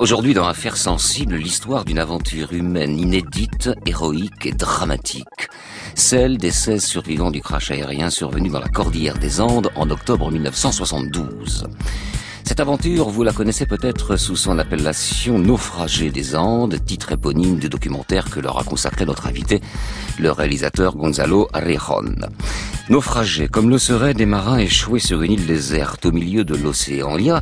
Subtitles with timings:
[0.00, 5.50] Aujourd'hui, dans Affaires sensibles, l'histoire d'une aventure humaine inédite, héroïque et dramatique.
[5.94, 10.30] Celle des 16 survivants du crash aérien survenu dans la cordillère des Andes en octobre
[10.30, 11.66] 1972.
[12.46, 17.68] Cette aventure, vous la connaissez peut-être sous son appellation Naufragé des Andes, titre éponyme du
[17.68, 19.60] documentaire que leur a consacré notre invité,
[20.18, 22.16] le réalisateur Gonzalo Arrejon.
[22.90, 27.18] Naufragé, comme le seraient des marins échoués sur une île déserte au milieu de l'océan.
[27.18, 27.40] Il y a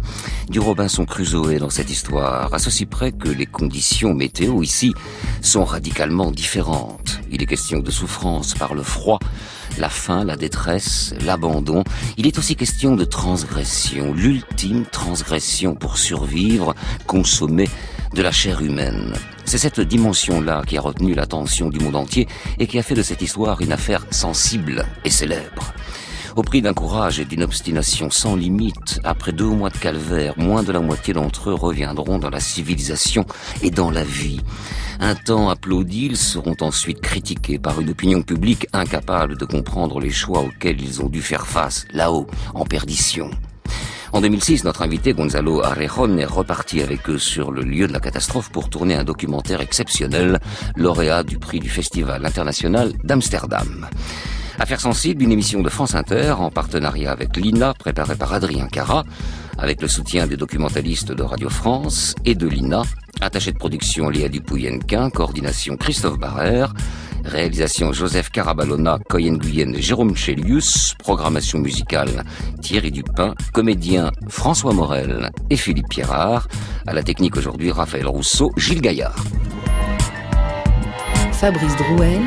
[0.50, 4.92] du Robinson Crusoe dans cette histoire, à ceci près que les conditions météo ici
[5.40, 7.20] sont radicalement différentes.
[7.30, 9.20] Il est question de souffrance par le froid,
[9.78, 11.82] la faim, la détresse, l'abandon.
[12.18, 16.74] Il est aussi question de transgression, l'ultime transgression pour survivre,
[17.06, 17.70] consommer
[18.12, 19.12] de la chair humaine.
[19.44, 23.02] C'est cette dimension-là qui a retenu l'attention du monde entier et qui a fait de
[23.02, 25.72] cette histoire une affaire sensible et célèbre.
[26.36, 30.62] Au prix d'un courage et d'une obstination sans limite, après deux mois de calvaire, moins
[30.62, 33.26] de la moitié d'entre eux reviendront dans la civilisation
[33.62, 34.40] et dans la vie.
[35.00, 40.10] Un temps applaudi, ils seront ensuite critiqués par une opinion publique incapable de comprendre les
[40.10, 43.30] choix auxquels ils ont dû faire face, là-haut, en perdition.
[44.12, 48.00] En 2006, notre invité Gonzalo Arrejon est reparti avec eux sur le lieu de la
[48.00, 50.40] catastrophe pour tourner un documentaire exceptionnel,
[50.76, 53.86] lauréat du prix du Festival international d'Amsterdam.
[54.58, 59.04] Affaires sensibles, une émission de France Inter en partenariat avec l'INA, préparée par Adrien Cara,
[59.58, 62.82] avec le soutien des documentalistes de Radio France et de l'INA,
[63.20, 66.72] attaché de production Léa Dupouyenquin, coordination Christophe Barrère,
[67.28, 72.24] réalisation Joseph Carabalona, Coyen Guyenne, Jérôme Chelius, programmation musicale
[72.60, 76.48] Thierry Dupin, comédien François Morel et Philippe Pierrard,
[76.86, 79.22] à la technique aujourd'hui Raphaël Rousseau, Gilles Gaillard.
[81.32, 82.22] Fabrice Drouel,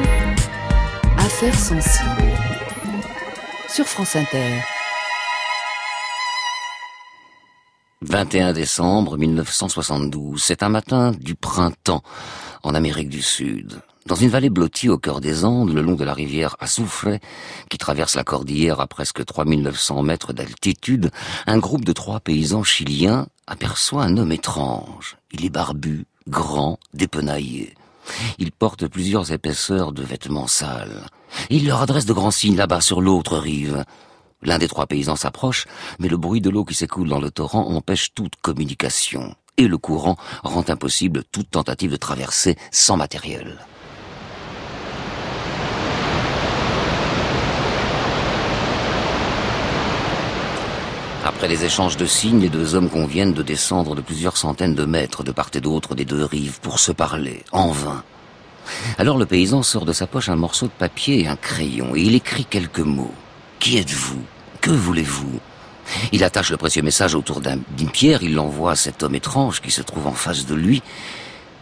[1.17, 2.31] Affaires sensibles.
[3.67, 4.61] Sur France Inter.
[8.03, 12.01] 21 décembre 1972, c'est un matin du printemps
[12.63, 13.81] en Amérique du Sud.
[14.07, 17.19] Dans une vallée blottie au cœur des Andes, le long de la rivière Assoufre,
[17.69, 21.11] qui traverse la cordillère à presque 3900 mètres d'altitude,
[21.45, 25.17] un groupe de trois paysans chiliens aperçoit un homme étrange.
[25.31, 27.75] Il est barbu, grand, dépenaillé.
[28.39, 31.05] Il porte plusieurs épaisseurs de vêtements sales.
[31.51, 33.85] Il leur adresse de grands signes là-bas sur l'autre rive.
[34.41, 35.67] L'un des trois paysans s'approche,
[35.99, 39.35] mais le bruit de l'eau qui s'écoule dans le torrent empêche toute communication.
[39.57, 43.59] Et le courant rend impossible toute tentative de traverser sans matériel.
[51.23, 54.85] Après les échanges de signes, les deux hommes conviennent de descendre de plusieurs centaines de
[54.85, 58.03] mètres de part et d'autre des deux rives pour se parler, en vain.
[58.97, 62.01] Alors le paysan sort de sa poche un morceau de papier et un crayon, et
[62.01, 63.13] il écrit quelques mots.
[63.59, 64.21] Qui êtes-vous?
[64.61, 65.39] Que voulez-vous?
[66.11, 69.69] Il attache le précieux message autour d'une pierre, il l'envoie à cet homme étrange qui
[69.69, 70.81] se trouve en face de lui.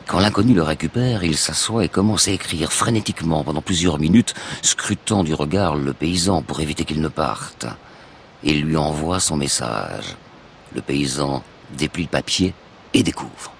[0.08, 5.26] Quand l'inconnu le récupère, il s'assoit et commence à écrire frénétiquement pendant plusieurs minutes, scrutant
[5.26, 7.68] du regard le paysan pour éviter qu'il ne parte.
[8.44, 10.16] Il lui envoie son message.
[10.74, 11.44] Le paysan
[11.78, 12.54] déplie le papier
[12.94, 13.52] et découvre.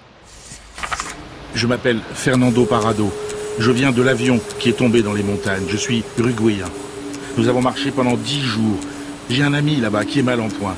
[1.54, 3.12] Je m'appelle Fernando Parado.
[3.60, 5.66] Je viens de l'avion qui est tombé dans les montagnes.
[5.68, 6.70] Je suis uruguayen.
[7.38, 8.78] Nous avons marché pendant dix jours.
[9.30, 10.76] J'ai un ami là-bas qui est mal en point.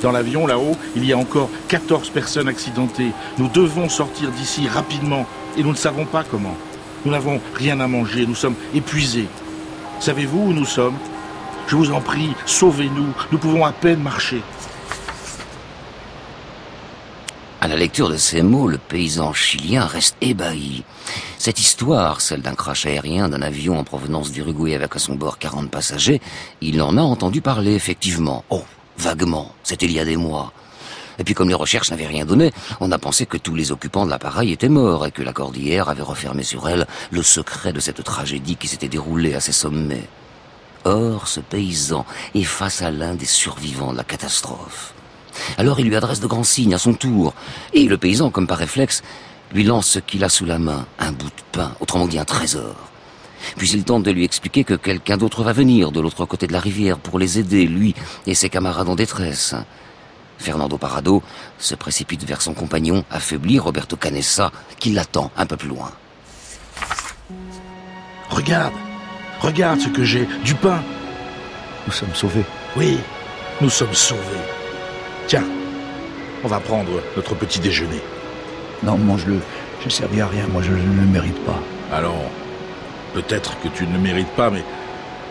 [0.00, 3.10] Dans l'avion, là-haut, il y a encore 14 personnes accidentées.
[3.38, 6.56] Nous devons sortir d'ici rapidement et nous ne savons pas comment.
[7.04, 9.26] Nous n'avons rien à manger, nous sommes épuisés.
[10.00, 10.96] Savez-vous où nous sommes?
[11.66, 14.42] Je vous en prie, sauvez-nous, nous pouvons à peine marcher.
[17.60, 20.84] À la lecture de ces mots, le paysan chilien reste ébahi.
[21.38, 25.38] Cette histoire, celle d'un crash aérien d'un avion en provenance d'Uruguay avec à son bord
[25.38, 26.20] 40 passagers,
[26.60, 28.44] il en a entendu parler effectivement.
[28.50, 28.64] Oh,
[28.98, 30.52] vaguement, c'était il y a des mois.
[31.18, 34.04] Et puis comme les recherches n'avaient rien donné, on a pensé que tous les occupants
[34.04, 37.80] de l'appareil étaient morts et que la cordillère avait refermé sur elle le secret de
[37.80, 40.08] cette tragédie qui s'était déroulée à ses sommets.
[40.84, 42.04] Or, ce paysan
[42.34, 44.94] est face à l'un des survivants de la catastrophe.
[45.58, 47.34] Alors il lui adresse de grands signes à son tour,
[47.72, 49.02] et le paysan, comme par réflexe,
[49.52, 52.24] lui lance ce qu'il a sous la main, un bout de pain, autrement dit un
[52.24, 52.76] trésor.
[53.56, 56.52] Puis il tente de lui expliquer que quelqu'un d'autre va venir de l'autre côté de
[56.52, 57.94] la rivière pour les aider, lui
[58.26, 59.54] et ses camarades en détresse.
[60.38, 61.22] Fernando Parado
[61.58, 65.92] se précipite vers son compagnon, affaibli Roberto Canessa, qui l'attend un peu plus loin.
[68.30, 68.74] Regarde,
[69.44, 70.80] Regarde ce que j'ai, du pain.
[71.86, 72.44] Nous sommes sauvés.
[72.78, 72.98] Oui,
[73.60, 74.40] nous sommes sauvés.
[75.26, 75.44] Tiens,
[76.42, 78.00] on va prendre notre petit déjeuner.
[78.82, 79.38] Non, mange-le.
[79.84, 81.58] Je servi à rien, moi je ne le mérite pas.
[81.92, 82.22] Alors,
[83.12, 84.64] peut-être que tu ne le mérites pas, mais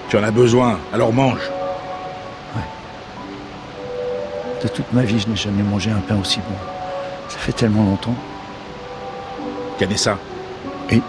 [0.10, 1.50] tu en as besoin, alors mange.
[2.56, 2.62] Ouais.
[4.62, 6.56] De toute ma vie, je n'ai jamais mangé un pain aussi bon.
[7.30, 8.16] Ça fait tellement longtemps.
[9.96, 10.20] ça?
[10.92, 11.02] Oui.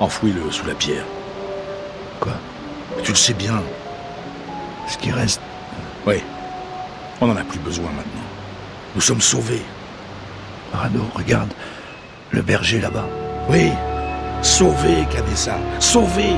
[0.00, 1.04] Enfouis-le sous la pierre.
[3.02, 3.62] Tu le sais bien.
[4.88, 5.40] Ce qui reste.
[6.06, 6.22] Oui.
[7.20, 8.28] On n'en a plus besoin maintenant.
[8.94, 9.62] Nous sommes sauvés.
[10.72, 11.52] Rado, regarde.
[12.30, 13.06] Le berger là-bas.
[13.48, 13.70] Oui.
[14.42, 15.56] Sauvé, Canessa.
[15.80, 16.34] Sauvé.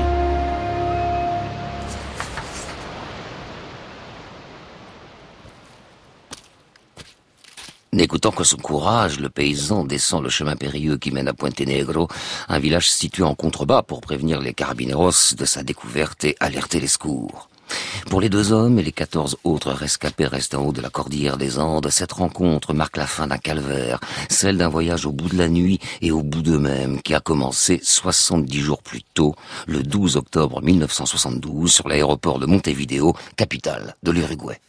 [7.93, 12.07] N'écoutant que son courage, le paysan descend le chemin périlleux qui mène à Puente Negro,
[12.47, 16.87] un village situé en contrebas pour prévenir les carabineros de sa découverte et alerter les
[16.87, 17.49] secours.
[18.09, 21.35] Pour les deux hommes et les quatorze autres rescapés restés en haut de la cordillère
[21.35, 23.99] des Andes, cette rencontre marque la fin d'un calvaire,
[24.29, 27.81] celle d'un voyage au bout de la nuit et au bout d'eux-mêmes, qui a commencé
[27.83, 29.35] 70 jours plus tôt,
[29.67, 34.61] le 12 octobre 1972, sur l'aéroport de Montevideo, capitale de l'Uruguay.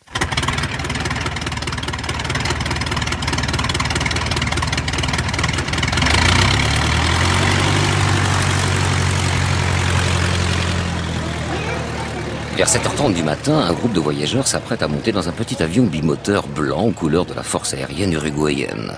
[12.56, 15.84] Vers 7h30 du matin, un groupe de voyageurs s'apprête à monter dans un petit avion
[15.84, 18.92] bimoteur blanc aux couleurs de la force aérienne uruguayenne.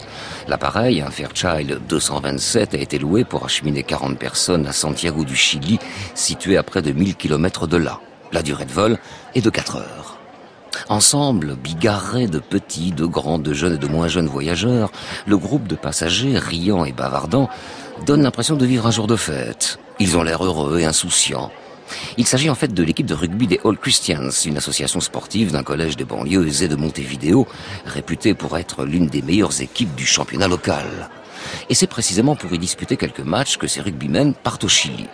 [0.49, 5.79] L'appareil, un Fairchild 227, a été loué pour acheminer 40 personnes à Santiago du Chili,
[6.15, 8.01] situé à près de 1000 km de là.
[8.33, 8.99] La durée de vol
[9.37, 10.19] est de 4 heures.
[10.89, 14.91] Ensemble, bigarrés de petits, de grands, de jeunes et de moins jeunes voyageurs,
[15.27, 17.49] le groupe de passagers, riant et bavardant,
[18.05, 19.79] donne l'impression de vivre un jour de fête.
[20.01, 21.53] Ils ont l'air heureux et insouciants.
[22.17, 25.63] Il s'agit en fait de l'équipe de rugby des All Christians, une association sportive d'un
[25.63, 27.47] collège des banlieues et de Montevideo,
[27.85, 30.87] réputée pour être l'une des meilleures équipes du championnat local.
[31.69, 35.07] Et c'est précisément pour y disputer quelques matchs que ces rugbymen partent au Chili.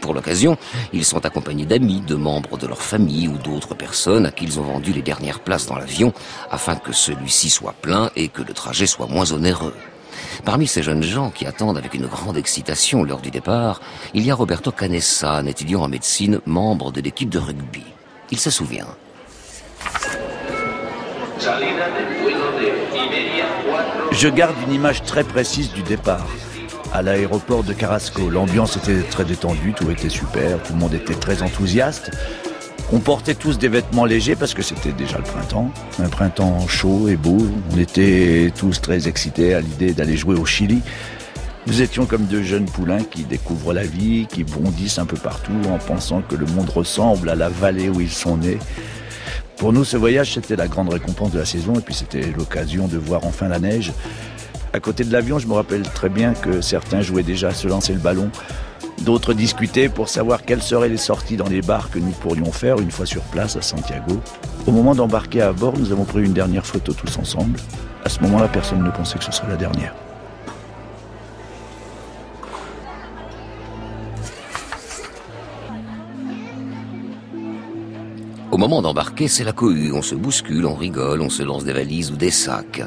[0.00, 0.58] Pour l'occasion,
[0.92, 4.60] ils sont accompagnés d'amis, de membres de leur famille ou d'autres personnes à qui ils
[4.60, 6.12] ont vendu les dernières places dans l'avion
[6.50, 9.74] afin que celui-ci soit plein et que le trajet soit moins onéreux.
[10.44, 13.80] Parmi ces jeunes gens qui attendent avec une grande excitation l'heure du départ,
[14.14, 17.84] il y a Roberto Canessa, un étudiant en médecine, membre de l'équipe de rugby.
[18.30, 18.86] Il se souvient.
[24.12, 26.26] Je garde une image très précise du départ.
[26.92, 31.14] À l'aéroport de Carrasco, l'ambiance était très détendue, tout était super, tout le monde était
[31.14, 32.12] très enthousiaste.
[32.92, 37.08] On portait tous des vêtements légers parce que c'était déjà le printemps, un printemps chaud
[37.08, 37.38] et beau.
[37.72, 40.80] On était tous très excités à l'idée d'aller jouer au Chili.
[41.66, 45.56] Nous étions comme deux jeunes poulains qui découvrent la vie, qui bondissent un peu partout
[45.70, 48.58] en pensant que le monde ressemble à la vallée où ils sont nés.
[49.56, 52.86] Pour nous, ce voyage, c'était la grande récompense de la saison et puis c'était l'occasion
[52.86, 53.92] de voir enfin la neige.
[54.74, 57.66] À côté de l'avion, je me rappelle très bien que certains jouaient déjà à se
[57.66, 58.30] lancer le ballon.
[59.02, 62.78] D'autres discutaient pour savoir quelles seraient les sorties dans les bars que nous pourrions faire
[62.78, 64.20] une fois sur place à Santiago.
[64.66, 67.58] Au moment d'embarquer à bord, nous avons pris une dernière photo tous ensemble.
[68.04, 69.94] À ce moment-là, personne ne pensait que ce serait la dernière.
[78.54, 79.90] Au moment d'embarquer, c'est la cohue.
[79.92, 82.82] On se bouscule, on rigole, on se lance des valises ou des sacs.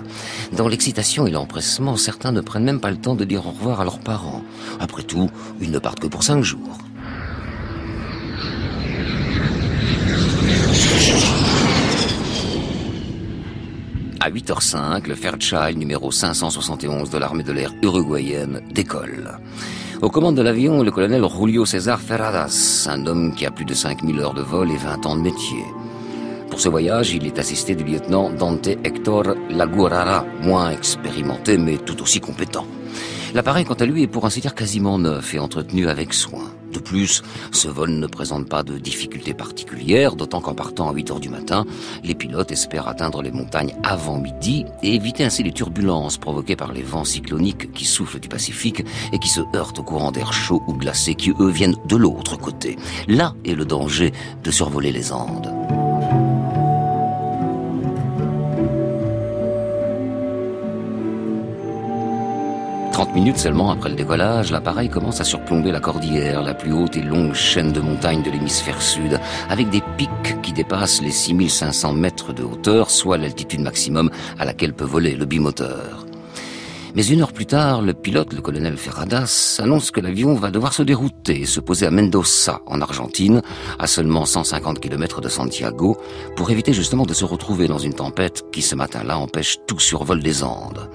[0.53, 3.81] Dans l'excitation et l'empressement, certains ne prennent même pas le temps de dire au revoir
[3.81, 4.43] à leurs parents.
[4.79, 5.29] Après tout,
[5.59, 6.77] ils ne partent que pour cinq jours.
[14.21, 19.37] À 8h05, le Fairchild numéro 571 de l'armée de l'air uruguayenne décolle.
[19.99, 23.73] Aux commandes de l'avion, le colonel Julio César Ferradas, un homme qui a plus de
[23.73, 25.63] 5000 heures de vol et 20 ans de métier.
[26.51, 31.99] Pour ce voyage, il est assisté du lieutenant Dante Hector Lagurara, moins expérimenté mais tout
[32.03, 32.67] aussi compétent.
[33.37, 36.51] L'appareil, quant à lui, est pour ainsi dire quasiment neuf et entretenu avec soin.
[36.73, 41.11] De plus, ce vol ne présente pas de difficultés particulières, d'autant qu'en partant à 8
[41.11, 41.63] heures du matin,
[42.03, 46.73] les pilotes espèrent atteindre les montagnes avant midi et éviter ainsi les turbulences provoquées par
[46.73, 50.63] les vents cycloniques qui soufflent du Pacifique et qui se heurtent au courant d'air chaud
[50.65, 52.75] ou glacé qui, eux, viennent de l'autre côté.
[53.07, 54.13] Là est le danger
[54.43, 55.66] de survoler les Andes.
[62.97, 66.97] 30 minutes seulement après le décollage, l'appareil commence à surplomber la cordillère, la plus haute
[66.97, 69.19] et longue chaîne de montagnes de l'hémisphère sud,
[69.51, 74.73] avec des pics qui dépassent les 6500 mètres de hauteur, soit l'altitude maximum à laquelle
[74.73, 76.07] peut voler le bimoteur.
[76.95, 80.73] Mais une heure plus tard, le pilote, le colonel Ferradas, annonce que l'avion va devoir
[80.73, 83.43] se dérouter et se poser à Mendoza, en Argentine,
[83.77, 85.97] à seulement 150 km de Santiago,
[86.35, 90.23] pour éviter justement de se retrouver dans une tempête qui ce matin-là empêche tout survol
[90.23, 90.89] des Andes.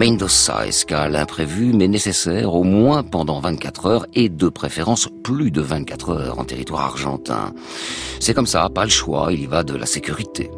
[0.00, 5.60] Mendoza, escale imprévue mais nécessaire au moins pendant 24 heures et de préférence plus de
[5.60, 7.52] 24 heures en territoire argentin.
[8.18, 10.50] C'est comme ça, pas le choix, il y va de la sécurité.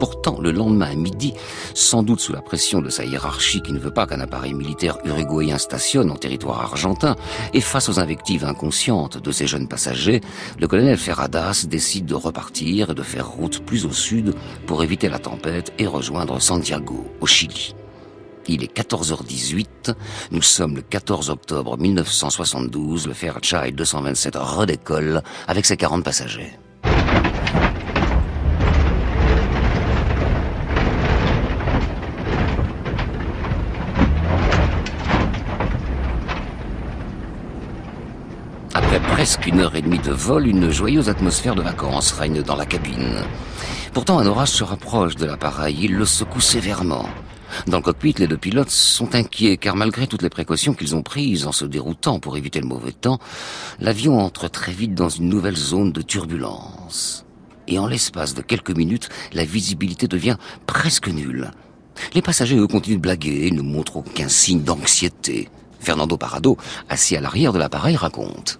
[0.00, 1.34] Pourtant, le lendemain à midi,
[1.74, 4.96] sans doute sous la pression de sa hiérarchie qui ne veut pas qu'un appareil militaire
[5.04, 7.16] uruguayen stationne en territoire argentin,
[7.52, 10.22] et face aux invectives inconscientes de ses jeunes passagers,
[10.58, 14.34] le colonel Ferradas décide de repartir et de faire route plus au sud
[14.66, 17.74] pour éviter la tempête et rejoindre Santiago, au Chili.
[18.46, 19.94] Il est 14h18,
[20.30, 26.52] nous sommes le 14 octobre 1972, le Fairchild 227 redécolle avec ses 40 passagers.
[38.74, 42.56] Après presque une heure et demie de vol, une joyeuse atmosphère de vacances règne dans
[42.56, 43.22] la cabine.
[43.94, 47.06] Pourtant, un orage se rapproche de l'appareil, il le secoue sévèrement.
[47.66, 51.02] Dans le cockpit, les deux pilotes sont inquiets car malgré toutes les précautions qu'ils ont
[51.02, 53.18] prises en se déroutant pour éviter le mauvais temps,
[53.80, 57.24] l'avion entre très vite dans une nouvelle zone de turbulence.
[57.66, 61.50] Et en l'espace de quelques minutes, la visibilité devient presque nulle.
[62.12, 65.48] Les passagers, eux, continuent de blaguer et ne montrent aucun signe d'anxiété.
[65.80, 66.56] Fernando Parado,
[66.88, 68.58] assis à l'arrière de l'appareil, raconte.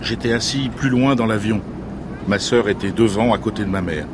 [0.00, 1.60] J'étais assis plus loin dans l'avion.
[2.26, 4.06] Ma sœur était devant, à côté de ma mère.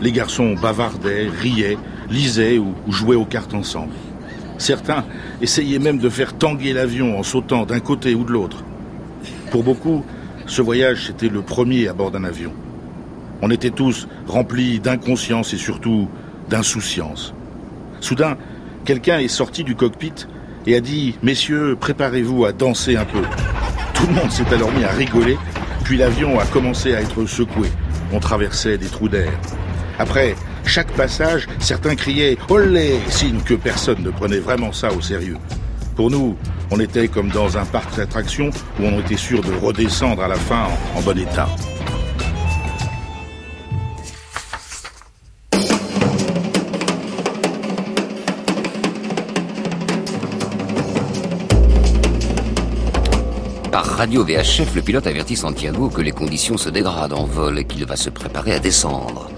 [0.00, 1.78] Les garçons bavardaient, riaient,
[2.10, 3.92] lisaient ou, jouaient aux cartes ensemble.
[4.58, 5.04] Certains
[5.40, 8.64] essayaient même de faire tanguer l'avion en sautant d'un côté ou de l'autre.
[9.50, 10.04] Pour beaucoup,
[10.46, 12.52] ce voyage était le premier à bord d'un avion.
[13.42, 16.08] On était tous remplis d'inconscience et surtout
[16.48, 17.34] d'insouciance.
[18.00, 18.36] Soudain,
[18.84, 20.26] quelqu'un est sorti du cockpit
[20.66, 23.22] et a dit Messieurs, préparez-vous à danser un peu.
[23.94, 25.36] Tout le monde s'est alors mis à rigoler,
[25.84, 27.68] puis l'avion a commencé à être secoué.
[28.12, 29.32] On traversait des trous d'air.
[29.98, 30.34] Après
[30.64, 35.38] chaque passage, certains criaient Olé signe que personne ne prenait vraiment ça au sérieux.
[35.94, 36.36] Pour nous,
[36.70, 40.34] on était comme dans un parc d'attractions où on était sûr de redescendre à la
[40.34, 41.48] fin en, bon état.
[53.70, 57.64] Par radio VHF, le pilote avertit Santiago que les conditions se dégradent en vol et
[57.64, 59.30] qu'il va se préparer à descendre.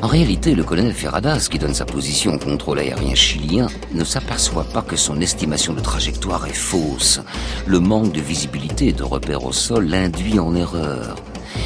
[0.00, 4.64] En réalité, le colonel Ferradas, qui donne sa position au contrôle aérien chilien, ne s'aperçoit
[4.64, 7.20] pas que son estimation de trajectoire est fausse.
[7.66, 11.16] Le manque de visibilité et de repères au sol l'induit en erreur.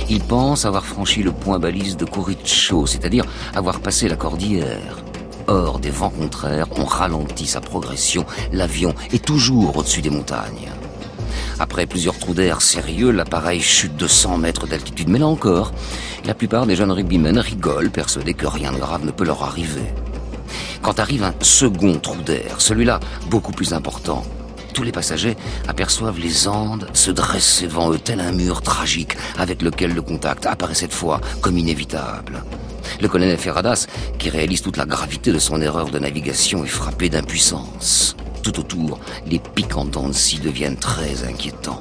[0.08, 5.04] Il pense avoir franchi le point balise de Coricho, c'est-à-dire avoir passé la cordillère.
[5.46, 8.24] Or, des vents contraires ont ralenti sa progression.
[8.50, 10.70] L'avion est toujours au-dessus des montagnes.
[11.62, 15.09] Après plusieurs trous d'air sérieux, l'appareil chute de 100 mètres d'altitude.
[15.09, 15.71] Mais là encore,
[16.25, 19.95] la plupart des jeunes rugbymen rigolent, persuadés que rien de grave ne peut leur arriver.
[20.83, 22.99] Quand arrive un second trou d'air, celui-là
[23.31, 24.25] beaucoup plus important,
[24.75, 25.37] tous les passagers
[25.69, 30.47] aperçoivent les Andes se dresser devant eux tel un mur tragique avec lequel le contact
[30.47, 32.42] apparaît cette fois comme inévitable.
[33.00, 33.87] Le colonel Ferradas,
[34.19, 38.16] qui réalise toute la gravité de son erreur de navigation, est frappé d'impuissance.
[38.42, 41.80] Tout autour, les piquants dents de scie deviennent très inquiétants.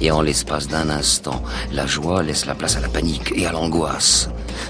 [0.00, 3.52] Et en l'espace d'un instant, la joie laisse la place à la panique et à
[3.52, 4.28] l'angoisse.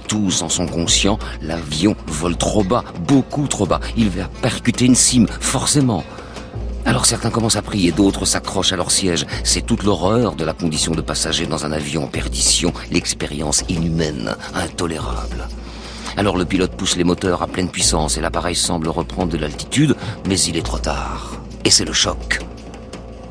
[0.08, 3.80] Tous en sont conscients, l'avion vole trop bas, beaucoup trop bas.
[3.96, 6.04] Il va percuter une cime, forcément.
[6.86, 9.26] Alors certains commencent à prier, d'autres s'accrochent à leur siège.
[9.42, 14.36] C'est toute l'horreur de la condition de passager dans un avion en perdition, l'expérience inhumaine,
[14.54, 15.48] intolérable.
[16.16, 19.96] Alors le pilote pousse les moteurs à pleine puissance et l'appareil semble reprendre de l'altitude,
[20.28, 21.40] mais il est trop tard.
[21.64, 22.40] Et c'est le choc.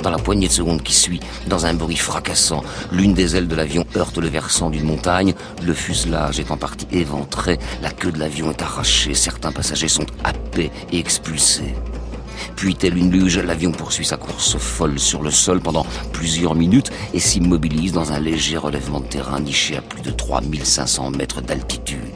[0.01, 2.61] Dans la poignée de secondes qui suit, dans un bruit fracassant,
[2.91, 5.33] l'une des ailes de l'avion heurte le versant d'une montagne,
[5.65, 10.05] le fuselage est en partie éventré, la queue de l'avion est arrachée, certains passagers sont
[10.25, 11.73] happés et expulsés.
[12.57, 16.91] Puis, tel une luge, l'avion poursuit sa course folle sur le sol pendant plusieurs minutes
[17.13, 22.12] et s'immobilise dans un léger relèvement de terrain niché à plus de 3500 mètres d'altitude.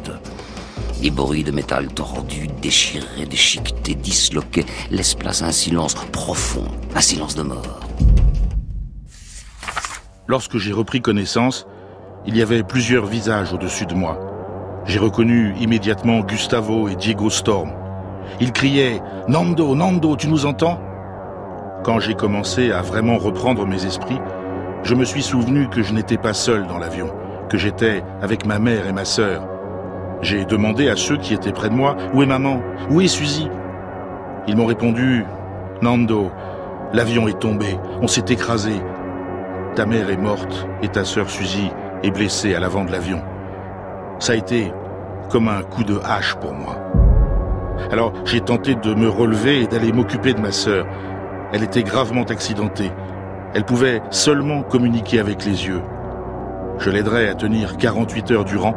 [1.02, 7.02] Les bruits de métal tordu, déchirés, déchiquetés, disloqués laissent place à un silence profond, un
[7.02, 7.82] silence de mort.
[10.28, 11.68] Lorsque j'ai repris connaissance,
[12.26, 14.20] il y avait plusieurs visages au-dessus de moi.
[14.86, 17.72] J'ai reconnu immédiatement Gustavo et Diego Storm.
[18.42, 18.98] Ils criaient⁇
[19.30, 20.82] Nando, Nando, tu nous entends?⁇
[21.84, 24.20] Quand j'ai commencé à vraiment reprendre mes esprits,
[24.84, 27.14] je me suis souvenu que je n'étais pas seul dans l'avion,
[27.50, 29.57] que j'étais avec ma mère et ma sœur.
[30.22, 32.62] J'ai demandé à ceux qui étaient près de moi Où est maman?
[32.90, 33.50] Où est Suzy?
[34.48, 35.26] Ils m'ont répondu
[35.82, 36.32] Nando,
[36.94, 38.72] l'avion est tombé, on s'est écrasé.
[39.76, 41.70] Ta mère est morte et ta sœur Suzy
[42.02, 43.22] est blessée à l'avant de l'avion.
[44.20, 44.74] Ça a été
[45.30, 46.78] comme un coup de hache pour moi.
[47.92, 50.88] Alors j'ai tenté de me relever et d'aller m'occuper de ma sœur.
[51.54, 52.92] Elle était gravement accidentée.
[53.54, 55.82] Elle pouvait seulement communiquer avec les yeux.
[56.80, 58.76] Je l'aiderai à tenir 48 heures durant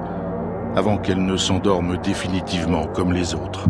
[0.77, 3.67] avant qu'elle ne s'endorme définitivement comme les autres.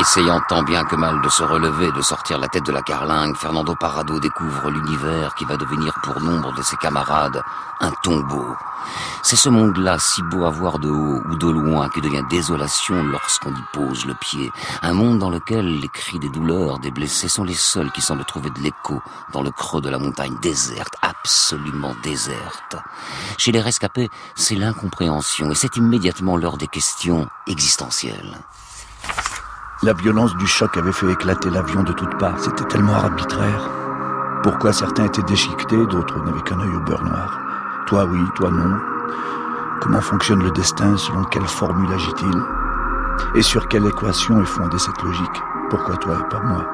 [0.00, 3.36] Essayant tant bien que mal de se relever, de sortir la tête de la carlingue,
[3.36, 7.42] Fernando Parado découvre l'univers qui va devenir pour nombre de ses camarades
[7.80, 8.56] un tombeau.
[9.22, 13.02] C'est ce monde-là, si beau à voir de haut ou de loin, qui devient désolation
[13.02, 14.50] lorsqu'on y pose le pied.
[14.80, 18.24] Un monde dans lequel les cris des douleurs des blessés sont les seuls qui semblent
[18.24, 19.02] trouver de l'écho
[19.34, 22.76] dans le creux de la montagne déserte, absolument déserte.
[23.36, 28.38] Chez les rescapés, c'est l'incompréhension et c'est immédiatement l'heure des questions existentielles.
[29.82, 32.38] La violence du choc avait fait éclater l'avion de toutes parts.
[32.38, 33.70] C'était tellement arbitraire.
[34.42, 37.40] Pourquoi certains étaient déchiquetés, d'autres n'avaient qu'un œil au beurre noir
[37.86, 38.76] Toi oui, toi non.
[39.80, 42.42] Comment fonctionne le destin Selon quelle formule agit-il?
[43.34, 45.42] Et sur quelle équation est fondée cette logique?
[45.70, 46.66] Pourquoi toi et pas moi?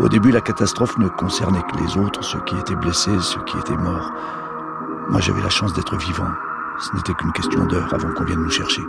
[0.00, 3.56] Au début, la catastrophe ne concernait que les autres, ceux qui étaient blessés, ceux qui
[3.56, 4.12] étaient morts.
[5.10, 6.32] Moi, j'avais la chance d'être vivant.
[6.80, 8.82] Ce n'était qu'une question d'heure avant qu'on vienne nous chercher.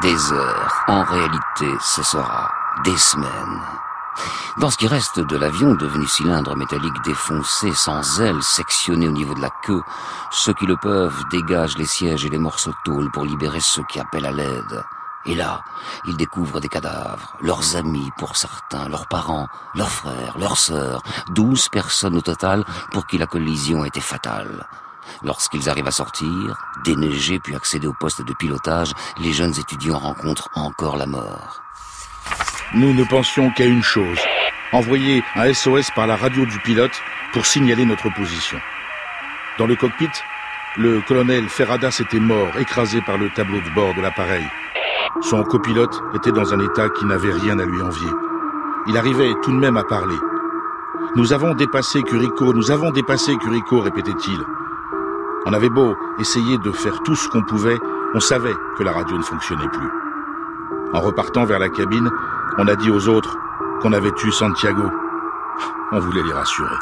[0.00, 0.84] Des heures.
[0.88, 2.50] En réalité, ce sera
[2.82, 3.60] des semaines.
[4.56, 9.34] Dans ce qui reste de l'avion, devenu cylindre métallique défoncé, sans ailes, sectionné au niveau
[9.34, 9.82] de la queue,
[10.30, 13.82] ceux qui le peuvent dégagent les sièges et les morceaux de tôle pour libérer ceux
[13.82, 14.82] qui appellent à l'aide.
[15.26, 15.62] Et là,
[16.06, 21.68] ils découvrent des cadavres, leurs amis pour certains, leurs parents, leurs frères, leurs sœurs, douze
[21.68, 24.66] personnes au total pour qui la collision été fatale.
[25.22, 30.50] Lorsqu'ils arrivent à sortir, déneiger puis accéder au poste de pilotage, les jeunes étudiants rencontrent
[30.54, 31.62] encore la mort.
[32.74, 34.18] Nous ne pensions qu'à une chose,
[34.72, 36.98] envoyer un SOS par la radio du pilote
[37.32, 38.58] pour signaler notre position.
[39.58, 40.08] Dans le cockpit,
[40.78, 44.46] le colonel Ferradas était mort, écrasé par le tableau de bord de l'appareil.
[45.20, 48.10] Son copilote était dans un état qui n'avait rien à lui envier.
[48.86, 50.16] Il arrivait tout de même à parler.
[51.14, 54.42] Nous avons dépassé Curico, nous avons dépassé Curico, répétait-il.
[55.44, 57.78] On avait beau essayer de faire tout ce qu'on pouvait,
[58.14, 59.90] on savait que la radio ne fonctionnait plus.
[60.94, 62.10] En repartant vers la cabine,
[62.58, 63.36] on a dit aux autres
[63.80, 64.84] qu'on avait tué Santiago.
[65.90, 66.76] On voulait les rassurer.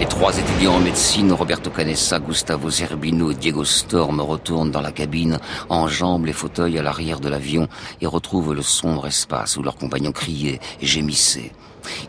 [0.00, 4.92] Les trois étudiants en médecine, Roberto Canessa, Gustavo Zerbino et Diego Storm, retournent dans la
[4.92, 7.68] cabine, enjambent les fauteuils à l'arrière de l'avion
[8.00, 11.52] et retrouvent le sombre espace où leurs compagnons criaient et gémissaient.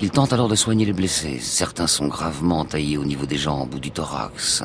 [0.01, 1.39] Ils tentent alors de soigner les blessés.
[1.41, 4.63] Certains sont gravement taillés au niveau des jambes ou du thorax.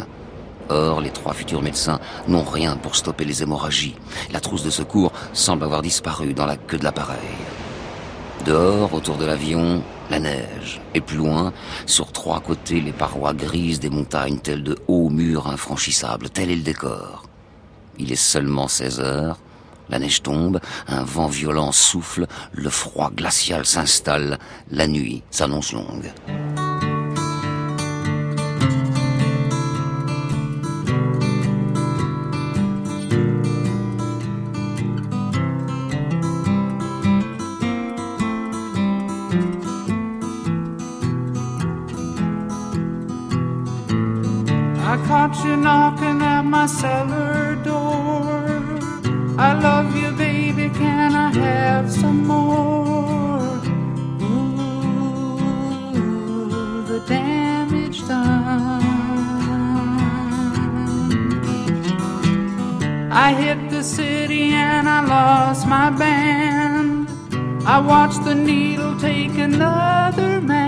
[0.68, 3.96] Or, les trois futurs médecins n'ont rien pour stopper les hémorragies.
[4.33, 7.18] La trousse de secours semble avoir disparu dans la queue de l'appareil.
[8.46, 10.81] Dehors, autour de l'avion, la neige.
[10.94, 11.53] Et plus loin,
[11.87, 16.31] sur trois côtés, les parois grises des montagnes telles de hauts murs infranchissables.
[16.31, 17.25] Tel est le décor.
[17.98, 19.38] Il est seulement 16 heures.
[19.92, 24.38] La neige tombe, un vent violent souffle, le froid glacial s'installe,
[24.70, 26.11] la nuit s'annonce longue.
[65.53, 67.07] Lost my band.
[67.67, 70.62] I watched the needle take another man.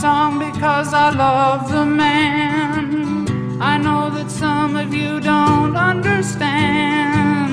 [0.00, 3.60] Song because I love the man.
[3.60, 7.52] I know that some of you don't understand.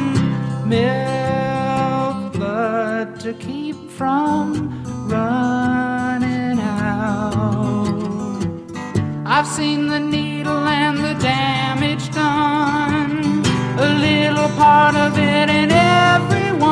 [0.69, 4.47] Milk blood to keep from
[5.07, 8.45] running out.
[9.25, 13.43] I've seen the needle and the damage done.
[13.87, 16.67] A little part of it in everyone.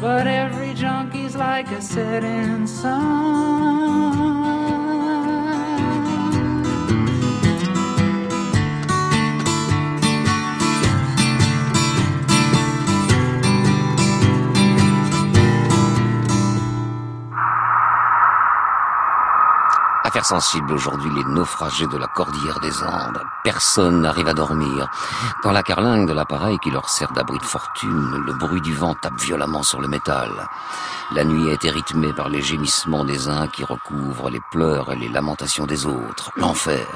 [0.00, 3.43] But every junkie's like a setting sun.
[20.24, 23.20] Affaire sensible aujourd'hui, les naufragés de la cordillère des Andes.
[23.42, 24.88] Personne n'arrive à dormir.
[25.42, 28.94] Dans la carlingue de l'appareil qui leur sert d'abri de fortune, le bruit du vent
[28.94, 30.30] tape violemment sur le métal.
[31.12, 34.96] La nuit a été rythmée par les gémissements des uns qui recouvrent les pleurs et
[34.96, 36.30] les lamentations des autres.
[36.36, 36.86] L'enfer.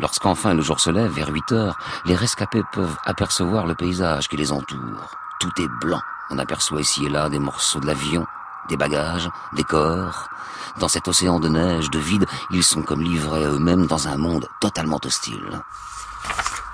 [0.00, 4.36] Lorsqu'enfin le jour se lève, vers 8 heures, les rescapés peuvent apercevoir le paysage qui
[4.36, 5.16] les entoure.
[5.38, 6.02] Tout est blanc.
[6.30, 8.26] On aperçoit ici et là des morceaux de l'avion,
[8.68, 10.28] des bagages, des corps.
[10.78, 14.16] Dans cet océan de neige, de vide, ils sont comme livrés à eux-mêmes dans un
[14.16, 15.62] monde totalement hostile.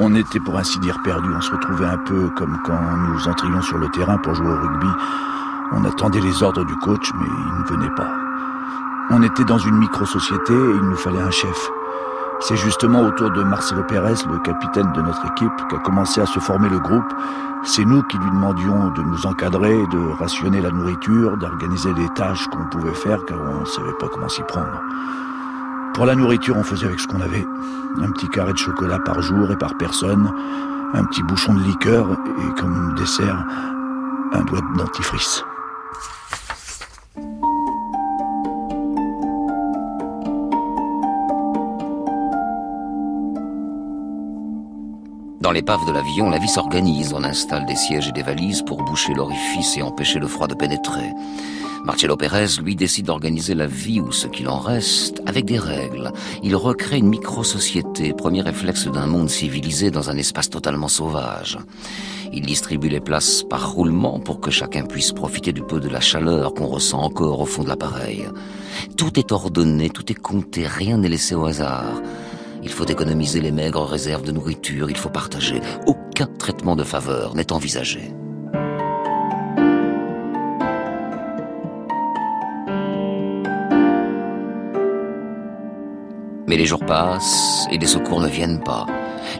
[0.01, 3.63] On était pour ainsi dire perdus, on se retrouvait un peu comme quand nous entrions
[3.63, 4.89] sur le terrain pour jouer au rugby.
[5.73, 8.11] On attendait les ordres du coach, mais il ne venait pas.
[9.11, 11.71] On était dans une micro-société et il nous fallait un chef.
[12.45, 16.41] C'est justement autour de Marcelo Pérez, le capitaine de notre équipe, qu'a commencé à se
[16.41, 17.15] former le groupe.
[17.63, 22.49] C'est nous qui lui demandions de nous encadrer, de rationner la nourriture, d'organiser les tâches
[22.49, 24.83] qu'on pouvait faire car on ne savait pas comment s'y prendre.
[25.95, 27.47] Pour la nourriture, on faisait avec ce qu'on avait.
[28.01, 30.33] Un petit carré de chocolat par jour et par personne,
[30.95, 33.47] un petit bouchon de liqueur et comme dessert,
[34.33, 35.45] un doigt de dentifrice.
[45.43, 47.13] Dans l'épave de l'avion, la vie s'organise.
[47.13, 50.55] On installe des sièges et des valises pour boucher l'orifice et empêcher le froid de
[50.55, 51.11] pénétrer.
[51.85, 56.13] Marcello Pérez, lui, décide d'organiser la vie ou ce qu'il en reste avec des règles.
[56.45, 61.59] Il recrée une micro-société, premier réflexe d'un monde civilisé dans un espace totalement sauvage.
[62.33, 66.01] Il distribue les places par roulement pour que chacun puisse profiter du peu de la
[66.01, 68.29] chaleur qu'on ressent encore au fond de l'appareil.
[68.97, 72.01] Tout est ordonné, tout est compté, rien n'est laissé au hasard.
[72.63, 75.61] Il faut économiser les maigres réserves de nourriture, il faut partager.
[75.87, 78.13] Aucun traitement de faveur n'est envisagé.
[86.47, 88.87] Mais les jours passent et les secours ne viennent pas.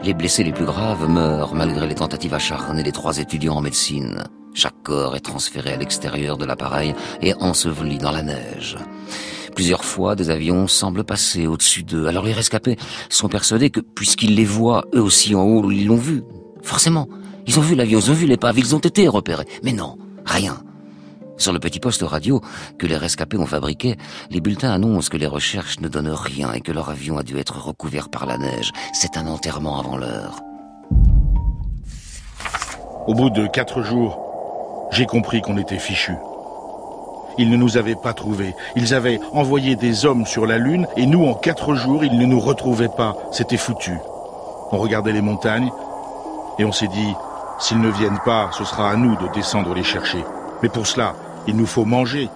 [0.03, 4.23] Les blessés les plus graves meurent malgré les tentatives acharnées des trois étudiants en médecine.
[4.53, 8.77] Chaque corps est transféré à l'extérieur de l'appareil et enseveli dans la neige.
[9.55, 12.07] Plusieurs fois, des avions semblent passer au-dessus d'eux.
[12.07, 12.77] Alors les rescapés
[13.09, 16.23] sont persuadés que, puisqu'ils les voient eux aussi en haut, ils l'ont vu.
[16.61, 17.07] Forcément.
[17.45, 19.45] Ils ont vu l'avion, ils ont vu l'épave, ils ont été repérés.
[19.63, 20.63] Mais non, rien.
[21.37, 22.41] Sur le petit poste radio
[22.77, 23.97] que les rescapés ont fabriqué,
[24.29, 27.37] les bulletins annoncent que les recherches ne donnent rien et que leur avion a dû
[27.37, 28.71] être recouvert par la neige.
[28.93, 30.39] C'est un enterrement avant l'heure.
[33.07, 34.32] Au bout de quatre jours,
[34.93, 36.17] j'ai compris qu'on était fichus.
[37.39, 38.55] Ils ne nous avaient pas trouvés.
[38.75, 42.27] Ils avaient envoyé des hommes sur la Lune et nous, en quatre jours, ils ne
[42.27, 43.17] nous retrouvaient pas.
[43.31, 43.97] C'était foutu.
[44.71, 45.71] On regardait les montagnes
[46.59, 47.13] et on s'est dit,
[47.59, 50.23] s'ils ne viennent pas, ce sera à nous de descendre les chercher.
[50.61, 51.15] Mais pour cela,
[51.47, 52.29] il nous faut manger.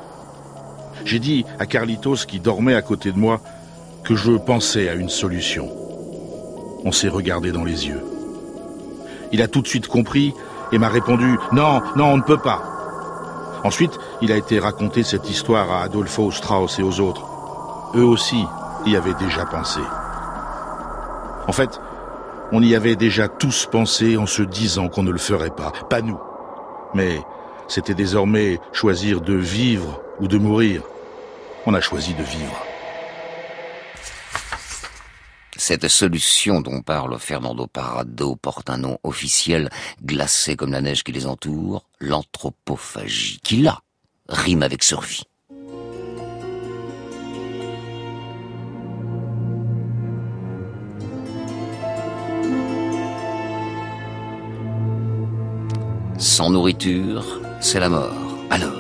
[1.05, 3.39] J'ai dit à Carlitos qui dormait à côté de moi
[4.03, 5.69] que je pensais à une solution.
[6.83, 8.03] On s'est regardé dans les yeux.
[9.31, 10.33] Il a tout de suite compris
[10.71, 12.61] et m'a répondu Non, non, on ne peut pas.
[13.63, 17.25] Ensuite, il a été raconté cette histoire à Adolfo Strauss et aux autres.
[17.95, 18.45] Eux aussi
[18.85, 19.79] y avaient déjà pensé.
[21.47, 21.79] En fait,
[22.51, 25.71] on y avait déjà tous pensé en se disant qu'on ne le ferait pas.
[25.89, 26.19] Pas nous.
[26.93, 27.19] Mais
[27.67, 30.81] c'était désormais choisir de vivre ou de mourir.
[31.65, 32.66] On a choisi de vivre.
[35.59, 39.69] Cette solution dont parle Fernando Parado porte un nom officiel,
[40.05, 43.79] glacé comme la neige qui les entoure, l'anthropophagie, qui là
[44.29, 45.23] rime avec survie.
[56.19, 57.25] Sans nourriture,
[57.61, 58.13] c'est la mort.
[58.51, 58.73] Alors?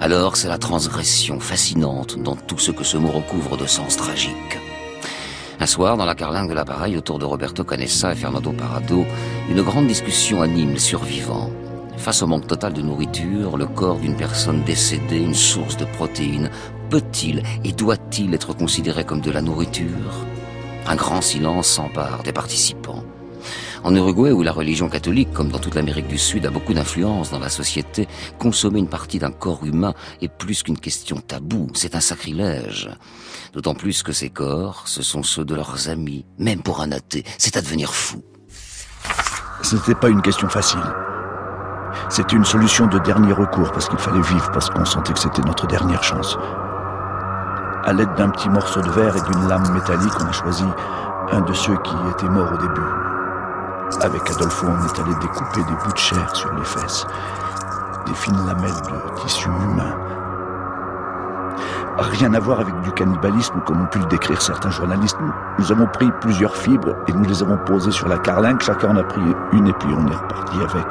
[0.00, 4.58] Alors, c'est la transgression fascinante dans tout ce que ce mot recouvre de sens tragique.
[5.68, 9.04] Soir, dans la carlingue de l'appareil, autour de Roberto Canessa et Fernando Parado,
[9.50, 11.50] une grande discussion anime les survivants.
[11.98, 16.48] Face au manque total de nourriture, le corps d'une personne décédée, une source de protéines,
[16.88, 20.24] peut-il et doit-il être considéré comme de la nourriture?
[20.86, 23.04] Un grand silence s'empare des participants.
[23.84, 27.30] En Uruguay, où la religion catholique, comme dans toute l'Amérique du Sud, a beaucoup d'influence
[27.30, 31.94] dans la société, consommer une partie d'un corps humain est plus qu'une question taboue, c'est
[31.94, 32.90] un sacrilège.
[33.52, 37.24] D'autant plus que ces corps, ce sont ceux de leurs amis, même pour un athée,
[37.38, 38.22] c'est à devenir fou.
[39.62, 40.80] Ce n'était pas une question facile.
[42.08, 45.42] C'était une solution de dernier recours parce qu'il fallait vivre, parce qu'on sentait que c'était
[45.42, 46.36] notre dernière chance.
[47.84, 50.64] À l'aide d'un petit morceau de verre et d'une lame métallique, on a choisi
[51.30, 53.07] un de ceux qui étaient morts au début.
[54.00, 57.06] Avec Adolfo, on est allé découper des bouts de chair sur les fesses,
[58.06, 59.96] des fines lamelles de tissu humain.
[61.98, 65.16] rien à voir avec du cannibalisme comme ont pu le décrire certains journalistes.
[65.58, 68.60] Nous avons pris plusieurs fibres et nous les avons posées sur la carlingue.
[68.60, 69.22] Chacun en a pris
[69.52, 70.86] une et puis on est reparti avec.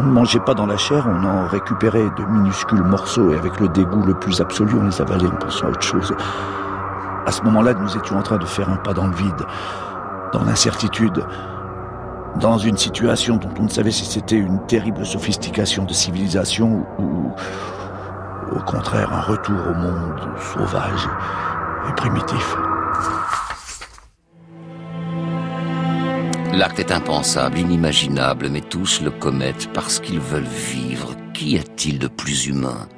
[0.00, 3.60] On ne mangeait pas dans la chair, on en récupérait de minuscules morceaux et avec
[3.60, 6.14] le dégoût le plus absolu, on les avalait en pensant à autre chose.
[7.26, 9.44] À ce moment-là, nous étions en train de faire un pas dans le vide,
[10.36, 11.24] dans l'incertitude,
[12.40, 17.32] dans une situation dont on ne savait si c'était une terrible sophistication de civilisation ou,
[18.54, 21.08] au contraire un retour au monde sauvage
[21.88, 22.56] et primitif.
[26.52, 31.14] L'acte est impensable, inimaginable, mais tous le commettent parce qu'ils veulent vivre.
[31.32, 32.88] Qu'y a-t-il de plus humain?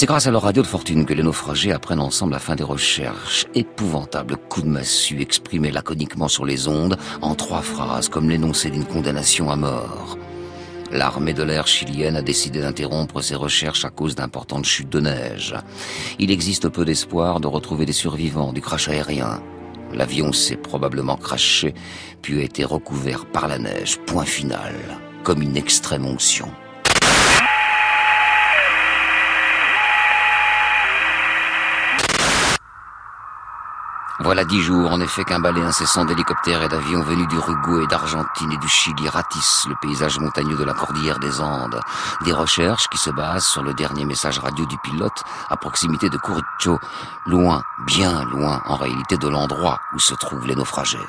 [0.00, 2.62] C'est grâce à leur radio de fortune que les naufragés apprennent ensemble la fin des
[2.62, 3.44] recherches.
[3.54, 8.86] Épouvantable coup de massue exprimé laconiquement sur les ondes en trois phrases comme l'énoncé d'une
[8.86, 10.16] condamnation à mort.
[10.90, 15.54] L'armée de l'air chilienne a décidé d'interrompre ses recherches à cause d'importantes chutes de neige.
[16.18, 19.42] Il existe peu d'espoir de retrouver des survivants du crash aérien.
[19.92, 21.74] L'avion s'est probablement craché,
[22.22, 24.72] puis a été recouvert par la neige, point final,
[25.24, 26.48] comme une extrême onction.
[34.22, 38.58] Voilà dix jours, en effet, qu'un balai incessant d'hélicoptères et d'avions venus d'Uruguay, d'Argentine et
[38.58, 41.80] du Chili ratissent le paysage montagneux de la cordillère des Andes.
[42.26, 46.18] Des recherches qui se basent sur le dernier message radio du pilote à proximité de
[46.18, 46.78] Curicho,
[47.24, 51.08] loin, bien loin, en réalité, de l'endroit où se trouvent les naufragés.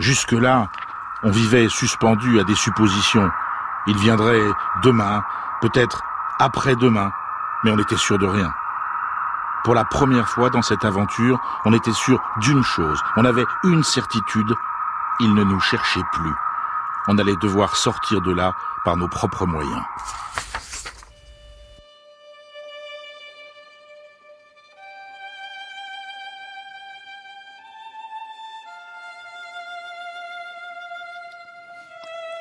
[0.00, 0.70] Jusque-là,
[1.22, 3.30] on vivait suspendu à des suppositions.
[3.86, 4.42] Il viendrait
[4.82, 5.22] demain,
[5.60, 6.02] peut-être
[6.40, 7.12] après-demain,
[7.62, 8.52] mais on était sûr de rien.
[9.64, 12.98] Pour la première fois dans cette aventure, on était sûr d'une chose.
[13.16, 14.54] On avait une certitude.
[15.20, 16.34] Il ne nous cherchait plus.
[17.08, 19.82] On allait devoir sortir de là par nos propres moyens.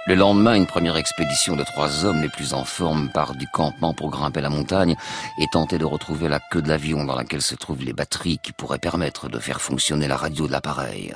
[0.10, 3.94] Le lendemain, une première expédition de trois hommes les plus en forme part du campement
[3.94, 4.96] pour grimper la montagne
[5.40, 8.52] et tenter de retrouver la queue de l'avion dans laquelle se trouvent les batteries qui
[8.52, 11.14] pourraient permettre de faire fonctionner la radio de l'appareil.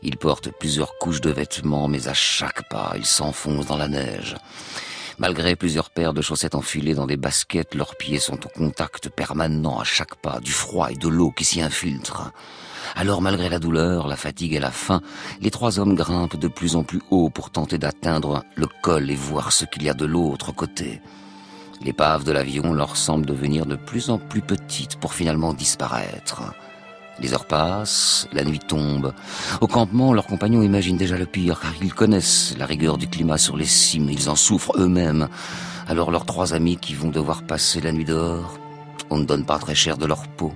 [0.00, 4.34] Ils portent plusieurs couches de vêtements, mais à chaque pas, ils s'enfoncent dans la neige.
[5.18, 9.78] Malgré plusieurs paires de chaussettes enfilées dans des baskets, leurs pieds sont au contact permanent
[9.78, 12.32] à chaque pas du froid et de l'eau qui s'y infiltrent.
[12.94, 15.00] Alors malgré la douleur, la fatigue et la faim,
[15.40, 19.14] les trois hommes grimpent de plus en plus haut pour tenter d'atteindre le col et
[19.14, 21.00] voir ce qu'il y a de l'autre côté.
[21.82, 26.42] L'épave de l'avion leur semble devenir de plus en plus petite pour finalement disparaître.
[27.18, 29.14] Les heures passent, la nuit tombe.
[29.60, 33.38] Au campement, leurs compagnons imaginent déjà le pire, car ils connaissent la rigueur du climat
[33.38, 35.28] sur les cimes, ils en souffrent eux-mêmes.
[35.88, 38.58] Alors leurs trois amis qui vont devoir passer la nuit dehors,
[39.08, 40.52] on ne donne pas très cher de leur peau.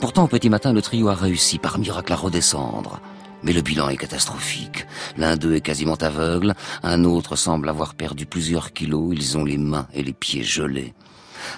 [0.00, 3.00] Pourtant, au petit matin, le trio a réussi par miracle à redescendre.
[3.42, 4.86] Mais le bilan est catastrophique.
[5.16, 9.58] L'un d'eux est quasiment aveugle, un autre semble avoir perdu plusieurs kilos, ils ont les
[9.58, 10.94] mains et les pieds gelés.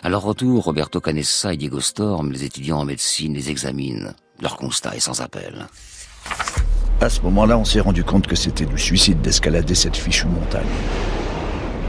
[0.03, 4.15] À leur retour, Roberto Canessa et Diego Storm, les étudiants en médecine, les examinent.
[4.41, 5.67] Leur constat est sans appel.
[7.01, 10.65] À ce moment-là, on s'est rendu compte que c'était du suicide d'escalader cette fichue montagne.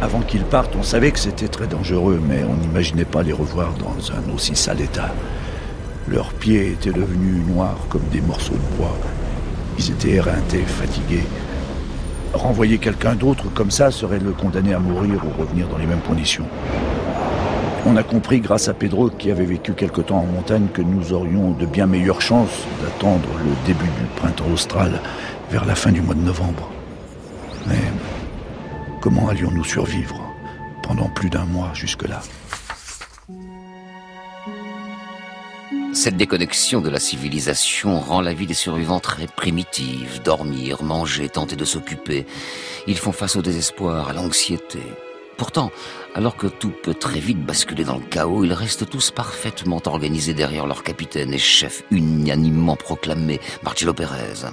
[0.01, 3.73] Avant qu'ils partent, on savait que c'était très dangereux, mais on n'imaginait pas les revoir
[3.75, 5.13] dans un aussi sale état.
[6.07, 8.95] Leurs pieds étaient devenus noirs comme des morceaux de bois.
[9.79, 11.23] Ils étaient éreintés, fatigués.
[12.33, 16.01] Renvoyer quelqu'un d'autre comme ça serait le condamner à mourir ou revenir dans les mêmes
[16.01, 16.45] conditions.
[17.87, 21.13] On a compris grâce à Pedro qui avait vécu quelque temps en montagne que nous
[21.13, 24.99] aurions de bien meilleures chances d'attendre le début du printemps austral
[25.49, 26.69] vers la fin du mois de novembre.
[27.67, 27.81] Mais
[29.01, 30.19] comment allions-nous survivre
[30.83, 32.21] pendant plus d'un mois jusque-là?
[36.05, 40.21] Cette déconnexion de la civilisation rend la vie des survivants très primitive.
[40.23, 42.27] Dormir, manger, tenter de s'occuper.
[42.85, 44.83] Ils font face au désespoir, à l'anxiété.
[45.35, 45.71] Pourtant,
[46.13, 50.35] alors que tout peut très vite basculer dans le chaos, ils restent tous parfaitement organisés
[50.35, 54.45] derrière leur capitaine et chef unanimement proclamé, Marcelo Pérez.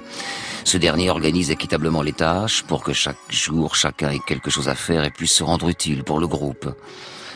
[0.63, 4.75] Ce dernier organise équitablement les tâches pour que chaque jour chacun ait quelque chose à
[4.75, 6.75] faire et puisse se rendre utile pour le groupe.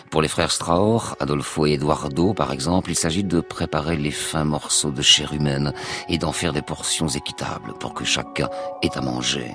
[0.10, 4.46] Pour les frères Strauch, Adolfo et Eduardo par exemple, il s'agit de préparer les fins
[4.46, 5.74] morceaux de chair humaine
[6.08, 8.50] et d'en faire des portions équitables pour que chacun
[8.82, 9.54] ait à manger.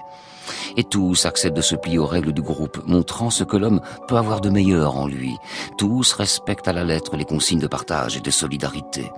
[0.76, 4.16] Et tous acceptent de se plier aux règles du groupe, montrant ce que l'homme peut
[4.16, 5.36] avoir de meilleur en lui.
[5.78, 9.10] Tous respectent à la lettre les consignes de partage et de solidarité.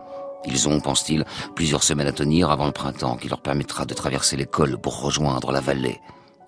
[0.47, 4.37] Ils ont, pense-t-il, plusieurs semaines à tenir avant le printemps qui leur permettra de traverser
[4.37, 6.01] l'école pour rejoindre la vallée.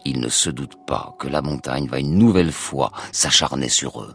[0.05, 4.15] Ils ne se doutent pas que la montagne va une nouvelle fois s'acharner sur eux.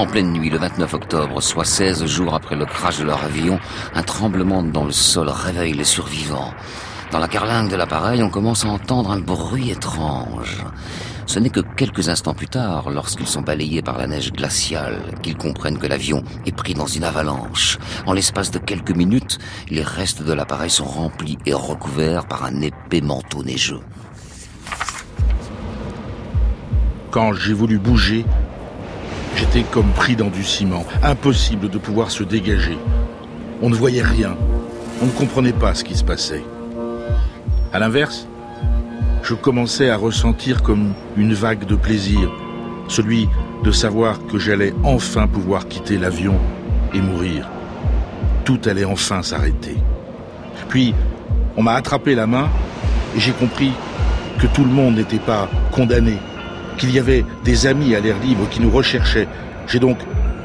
[0.00, 3.60] En pleine nuit, le 29 octobre, soit 16 jours après le crash de leur avion,
[3.94, 6.54] un tremblement dans le sol réveille les survivants.
[7.10, 10.64] Dans la carlingue de l'appareil, on commence à entendre un bruit étrange.
[11.26, 15.36] Ce n'est que quelques instants plus tard, lorsqu'ils sont balayés par la neige glaciale, qu'ils
[15.36, 17.76] comprennent que l'avion est pris dans une avalanche.
[18.06, 19.36] En l'espace de quelques minutes,
[19.68, 23.80] les restes de l'appareil sont remplis et recouverts par un épais manteau neigeux.
[27.10, 28.24] Quand j'ai voulu bouger,
[29.36, 32.78] j'étais comme pris dans du ciment, impossible de pouvoir se dégager.
[33.62, 34.36] On ne voyait rien,
[35.02, 36.44] on ne comprenait pas ce qui se passait.
[37.72, 38.26] À l'inverse,
[39.22, 42.30] je commençais à ressentir comme une vague de plaisir,
[42.88, 43.28] celui
[43.64, 46.36] de savoir que j'allais enfin pouvoir quitter l'avion
[46.94, 47.48] et mourir.
[48.44, 49.76] Tout allait enfin s'arrêter.
[50.68, 50.94] Puis,
[51.56, 52.48] on m'a attrapé la main
[53.16, 53.72] et j'ai compris
[54.38, 56.16] que tout le monde n'était pas condamné
[56.80, 59.28] qu'il y avait des amis à l'air libre qui nous recherchaient.
[59.68, 59.98] J'ai donc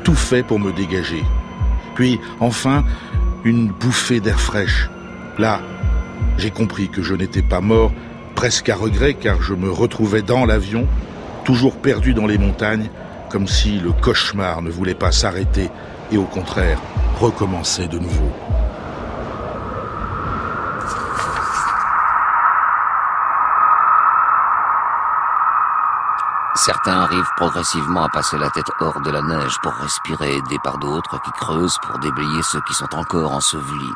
[0.03, 1.23] tout fait pour me dégager.
[1.95, 2.83] Puis, enfin,
[3.45, 4.89] une bouffée d'air fraîche.
[5.39, 5.61] Là,
[6.37, 7.93] j'ai compris que je n'étais pas mort,
[8.35, 10.85] presque à regret, car je me retrouvais dans l'avion,
[11.45, 12.89] toujours perdu dans les montagnes,
[13.29, 15.69] comme si le cauchemar ne voulait pas s'arrêter
[16.11, 16.81] et au contraire
[17.19, 18.29] recommencer de nouveau.
[26.65, 30.79] Certains arrivent progressivement à passer la tête hors de la neige pour respirer, aidés par
[30.79, 33.93] d'autres qui creusent pour déblayer ceux qui sont encore ensevelis.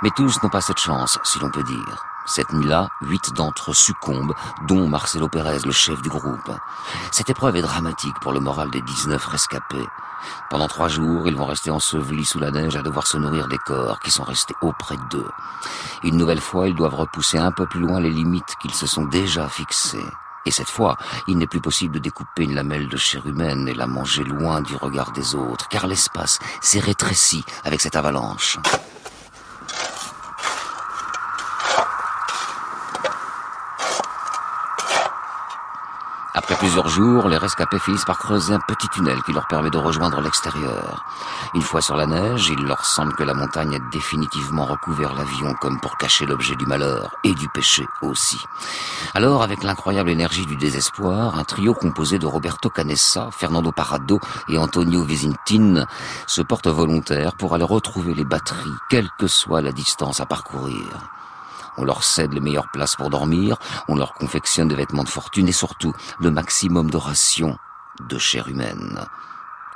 [0.00, 2.06] Mais tous n'ont pas cette chance, si l'on peut dire.
[2.24, 4.32] Cette nuit-là, huit d'entre eux succombent,
[4.66, 6.50] dont Marcelo Pérez, le chef du groupe.
[7.10, 9.86] Cette épreuve est dramatique pour le moral des 19 rescapés.
[10.48, 13.58] Pendant trois jours, ils vont rester ensevelis sous la neige à devoir se nourrir des
[13.58, 15.30] corps qui sont restés auprès d'eux.
[16.02, 19.04] Une nouvelle fois, ils doivent repousser un peu plus loin les limites qu'ils se sont
[19.04, 20.10] déjà fixées.
[20.46, 20.96] Et cette fois,
[21.28, 24.62] il n'est plus possible de découper une lamelle de chair humaine et la manger loin
[24.62, 28.58] du regard des autres, car l'espace s'est rétréci avec cette avalanche.
[36.32, 39.78] Après plusieurs jours, les rescapés finissent par creuser un petit tunnel qui leur permet de
[39.78, 41.04] rejoindre l'extérieur.
[41.54, 45.54] Une fois sur la neige, il leur semble que la montagne a définitivement recouvert l'avion
[45.54, 48.38] comme pour cacher l'objet du malheur et du péché aussi.
[49.14, 54.56] Alors, avec l'incroyable énergie du désespoir, un trio composé de Roberto Canessa, Fernando Parado et
[54.56, 55.86] Antonio Visintin
[56.28, 60.86] se porte volontaire pour aller retrouver les batteries, quelle que soit la distance à parcourir.
[61.76, 63.56] On leur cède les meilleures places pour dormir,
[63.88, 67.56] on leur confectionne des vêtements de fortune et surtout le maximum de rations
[68.08, 69.06] de chair humaine.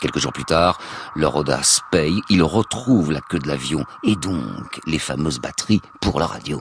[0.01, 0.79] Quelques jours plus tard,
[1.15, 6.21] leur audace paye, ils retrouvent la queue de l'avion et donc les fameuses batteries pour
[6.21, 6.61] la radio.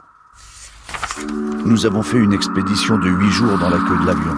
[1.65, 4.35] Nous avons fait une expédition de huit jours dans la queue de l'avion.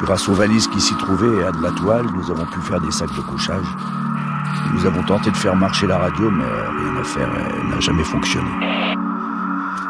[0.00, 2.80] Grâce aux valises qui s'y trouvaient et à de la toile, nous avons pu faire
[2.80, 3.66] des sacs de couchage.
[4.72, 8.04] Nous avons tenté de faire marcher la radio, mais rien à faire, elle n'a jamais
[8.04, 8.50] fonctionné.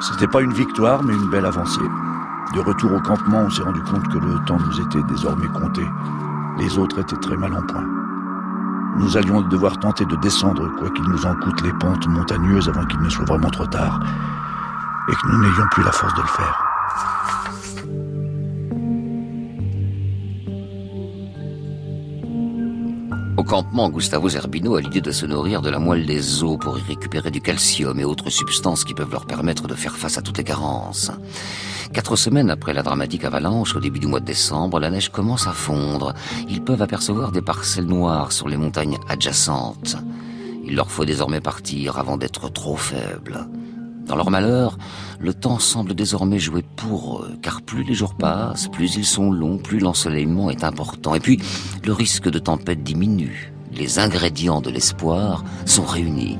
[0.01, 1.81] C'était pas une victoire, mais une belle avancée.
[2.55, 5.87] De retour au campement, on s'est rendu compte que le temps nous était désormais compté.
[6.59, 7.85] Les autres étaient très mal en point.
[8.97, 12.87] Nous allions devoir tenter de descendre, quoi qu'il nous en coûte les pentes montagneuses avant
[12.87, 14.01] qu'il ne soit vraiment trop tard,
[15.09, 16.65] et que nous n'ayons plus la force de le faire.
[23.41, 26.79] Au campement, Gustavo Zerbino a l'idée de se nourrir de la moelle des os pour
[26.79, 30.21] y récupérer du calcium et autres substances qui peuvent leur permettre de faire face à
[30.21, 31.11] toutes les carences.
[31.95, 35.47] Quatre semaines après la dramatique avalanche, au début du mois de décembre, la neige commence
[35.47, 36.13] à fondre.
[36.51, 39.97] Ils peuvent apercevoir des parcelles noires sur les montagnes adjacentes.
[40.67, 43.49] Il leur faut désormais partir avant d'être trop faibles.
[44.11, 44.77] Dans leur malheur,
[45.21, 49.31] le temps semble désormais jouer pour eux, car plus les jours passent, plus ils sont
[49.31, 51.15] longs, plus l'ensoleillement est important.
[51.15, 51.41] Et puis,
[51.85, 53.53] le risque de tempête diminue.
[53.73, 56.39] Les ingrédients de l'espoir sont réunis.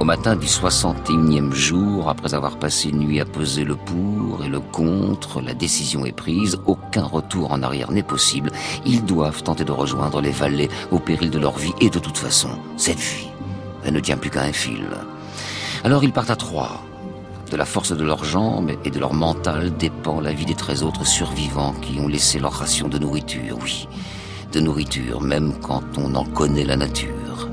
[0.00, 4.48] Au matin du 61e jour, après avoir passé une nuit à peser le pour et
[4.48, 8.50] le contre, la décision est prise, aucun retour en arrière n'est possible.
[8.86, 12.16] Ils doivent tenter de rejoindre les vallées au péril de leur vie et de toute
[12.16, 13.28] façon, cette vie
[13.84, 14.86] elle ne tient plus qu'à un fil.
[15.84, 16.80] Alors ils partent à trois.
[17.50, 20.84] De la force de leurs jambes et de leur mental dépend la vie des treize
[20.84, 23.88] autres survivants qui ont laissé leur ration de nourriture, oui,
[24.52, 27.48] de nourriture, même quand on en connaît la nature.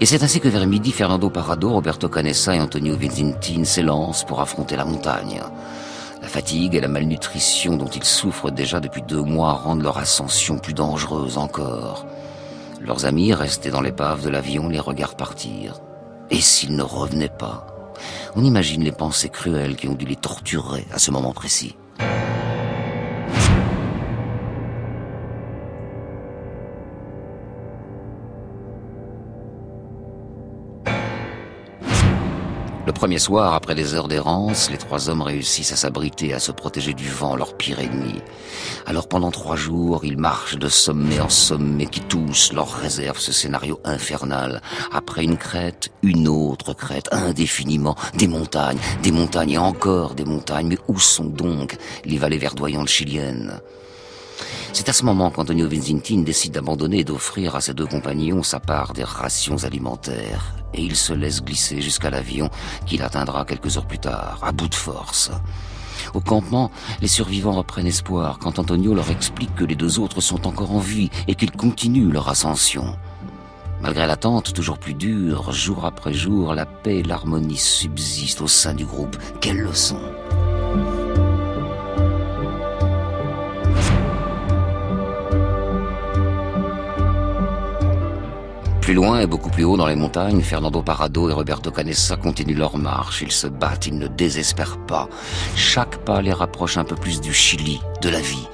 [0.00, 4.40] Et c'est ainsi que vers midi, Fernando Parado, Roberto Canessa et Antonio Vizintin s'élancent pour
[4.40, 5.42] affronter la montagne.
[6.22, 10.58] La fatigue et la malnutrition dont ils souffrent déjà depuis deux mois rendent leur ascension
[10.58, 12.06] plus dangereuse encore.
[12.80, 15.80] Leurs amis, restés dans l'épave de l'avion, les regardent partir.
[16.30, 17.66] Et s'ils ne revenaient pas
[18.34, 21.76] On imagine les pensées cruelles qui ont dû les torturer à ce moment précis.
[32.96, 36.94] Premier soir, après des heures d'errance, les trois hommes réussissent à s'abriter, à se protéger
[36.94, 38.22] du vent, leur pire ennemi.
[38.86, 43.32] Alors pendant trois jours, ils marchent de sommet en sommet qui tous leur réservent ce
[43.32, 44.62] scénario infernal.
[44.92, 50.68] Après une crête, une autre crête, indéfiniment, des montagnes, des montagnes et encore des montagnes.
[50.68, 53.60] Mais où sont donc les vallées verdoyantes chiliennes?
[54.72, 58.60] C'est à ce moment qu'Antonio Vincentine décide d'abandonner et d'offrir à ses deux compagnons sa
[58.60, 60.54] part des rations alimentaires.
[60.76, 62.50] Et il se laisse glisser jusqu'à l'avion
[62.86, 65.30] qu'il atteindra quelques heures plus tard, à bout de force.
[66.14, 66.70] Au campement,
[67.00, 70.78] les survivants reprennent espoir quand Antonio leur explique que les deux autres sont encore en
[70.78, 72.96] vie et qu'ils continuent leur ascension.
[73.80, 78.74] Malgré l'attente toujours plus dure, jour après jour, la paix et l'harmonie subsistent au sein
[78.74, 79.16] du groupe.
[79.40, 80.00] Quelle leçon
[88.86, 92.56] Plus loin et beaucoup plus haut dans les montagnes, Fernando Parado et Roberto Canessa continuent
[92.56, 93.20] leur marche.
[93.20, 95.08] Ils se battent, ils ne désespèrent pas.
[95.56, 98.46] Chaque pas les rapproche un peu plus du Chili, de la vie.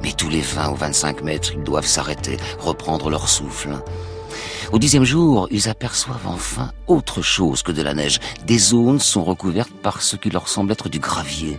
[0.00, 3.82] Mais tous les 20 ou 25 mètres, ils doivent s'arrêter, reprendre leur souffle.
[4.70, 8.20] Au dixième jour, ils aperçoivent enfin autre chose que de la neige.
[8.46, 11.58] Des zones sont recouvertes par ce qui leur semble être du gravier.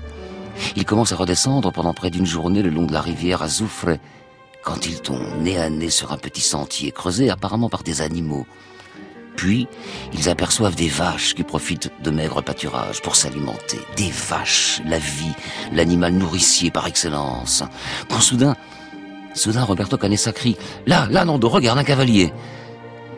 [0.77, 3.97] Ils commencent à redescendre pendant près d'une journée le long de la rivière Azufre
[4.64, 8.45] quand ils tombent nez à nez sur un petit sentier creusé apparemment par des animaux.
[9.36, 9.68] Puis,
[10.14, 13.80] ils aperçoivent des vaches qui profitent de maigres pâturages pour s'alimenter.
[13.95, 15.34] Des vaches, la vie,
[15.74, 17.64] l'animal nourricier par excellence.
[18.09, 18.55] Quand soudain,
[19.34, 22.34] soudain Roberto Canessa crie «Là, là, Nando, regarde un cavalier!»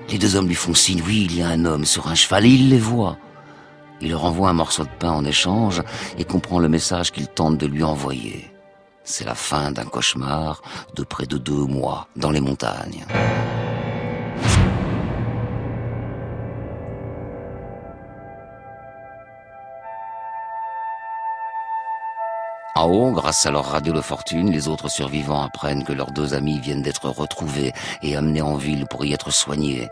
[0.09, 2.45] Les deux hommes lui font signe «Oui, il y a un homme sur un cheval»
[2.47, 3.17] et il les voit.
[3.99, 5.81] Il leur envoie un morceau de pain en échange
[6.17, 8.52] et comprend le message qu'il tente de lui envoyer.
[9.05, 10.61] C'est la fin d'un cauchemar
[10.95, 13.05] de près de deux mois dans les montagnes.
[22.75, 26.33] En haut, grâce à leur radio de fortune, les autres survivants apprennent que leurs deux
[26.33, 29.89] amis viennent d'être retrouvés et amenés en ville pour y être soignés.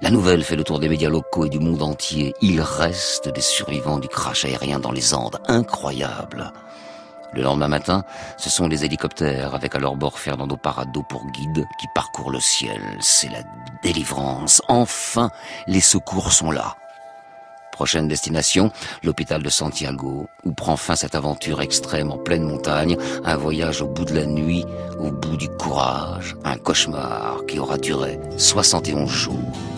[0.00, 2.34] La nouvelle fait le tour des médias locaux et du monde entier.
[2.40, 5.40] Il reste des survivants du crash aérien dans les Andes.
[5.46, 6.52] Incroyable.
[7.34, 8.04] Le lendemain matin,
[8.36, 12.40] ce sont les hélicoptères avec à leur bord Fernando Parado pour guide qui parcourent le
[12.40, 12.80] ciel.
[13.00, 13.42] C'est la
[13.82, 14.62] délivrance.
[14.68, 15.30] Enfin,
[15.66, 16.76] les secours sont là.
[17.72, 18.72] Prochaine destination,
[19.04, 23.86] l'hôpital de Santiago, où prend fin cette aventure extrême en pleine montagne, un voyage au
[23.86, 24.64] bout de la nuit,
[24.98, 29.77] au bout du courage, un cauchemar qui aura duré 71 jours.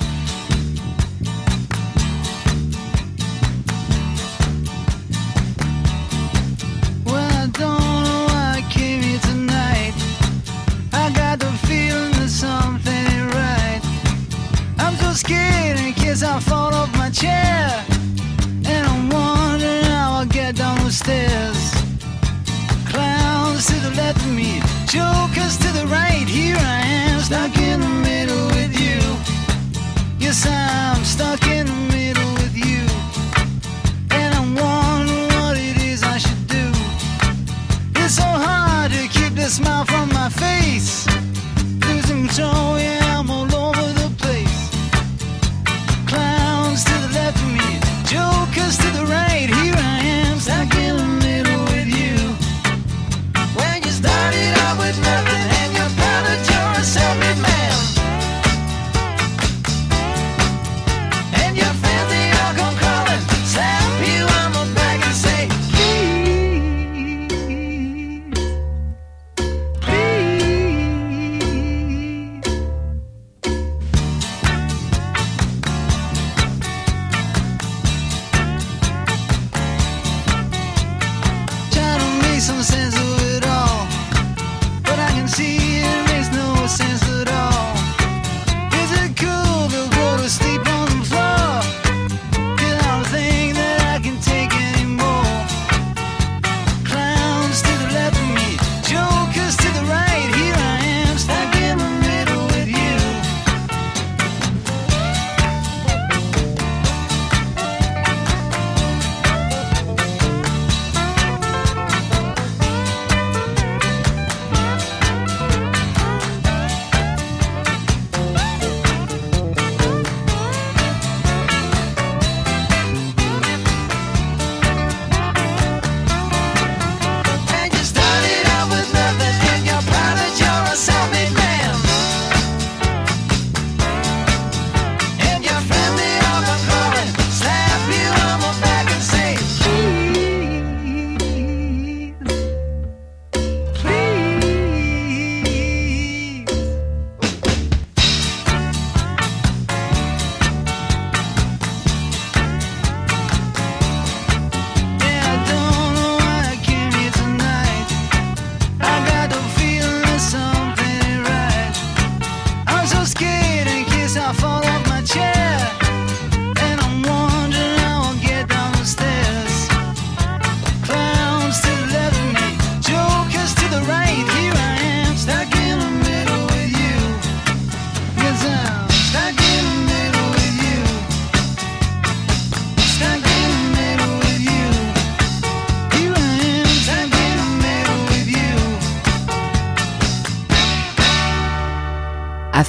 [31.20, 31.69] Stuck in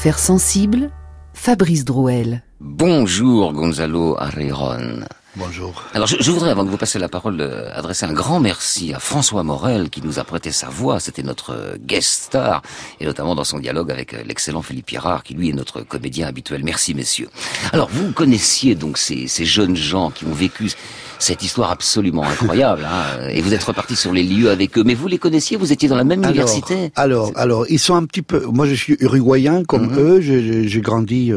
[0.01, 0.89] Affaires sensibles,
[1.35, 2.41] Fabrice Drouel.
[2.59, 5.05] Bonjour Gonzalo Arriron.
[5.37, 5.83] Bonjour.
[5.93, 8.93] Alors je, je voudrais, avant de vous passer la parole, euh, adresser un grand merci
[8.93, 10.99] à François Morel qui nous a prêté sa voix.
[10.99, 12.61] C'était notre euh, guest star,
[12.99, 16.27] et notamment dans son dialogue avec euh, l'excellent Philippe Pirard, qui lui est notre comédien
[16.27, 16.65] habituel.
[16.65, 17.29] Merci messieurs.
[17.71, 20.69] Alors vous connaissiez donc ces, ces jeunes gens qui ont vécu
[21.17, 24.83] cette histoire absolument incroyable, hein, et vous êtes reparti sur les lieux avec eux.
[24.83, 25.55] Mais vous les connaissiez?
[25.55, 26.91] Vous étiez dans la même université?
[26.95, 28.43] Alors, alors, ils sont un petit peu.
[28.47, 29.99] Moi, je suis uruguayen comme Mhm.
[29.99, 30.19] eux.
[30.21, 31.31] J'ai- grandi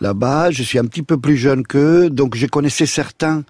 [0.00, 0.50] là-bas.
[0.50, 3.44] Je suis un petit peu plus jeune qu'eux, donc je connaissais certains.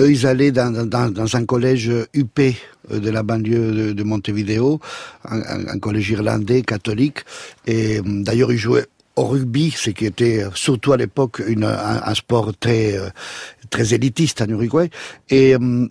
[0.00, 4.80] Eux, ils allaient dans, un collège UP euh, de la banlieue de, de Montevideo,
[5.24, 7.20] un, collège irlandais catholique.
[7.66, 8.88] Et euh, d'ailleurs, ils jouaient
[9.18, 11.42] au rugby, ce qui était surtout à l'époque
[12.10, 13.08] un, sport très euh,
[13.70, 14.90] très élitiste en Uruguay.
[15.28, 15.86] Et euh,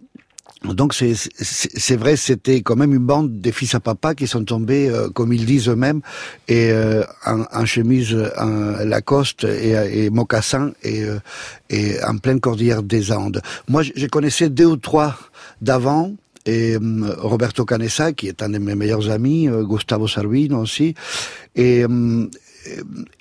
[0.64, 4.90] donc c'est vrai, c'était quand même une bande de fils à papa qui sont tombés,
[4.90, 6.02] euh, comme ils disent eux-mêmes,
[6.48, 11.20] et euh, en, en chemise en Lacoste et, et mocassin et, euh,
[11.70, 13.42] et en pleine cordillère des Andes.
[13.68, 15.16] Moi, je, connaissais deux ou trois
[15.62, 16.14] d'avant.
[16.46, 20.96] Et euh, Roberto Canessa, qui est un de mes meilleurs amis, euh, Gustavo Sarvino aussi,
[21.58, 21.84] et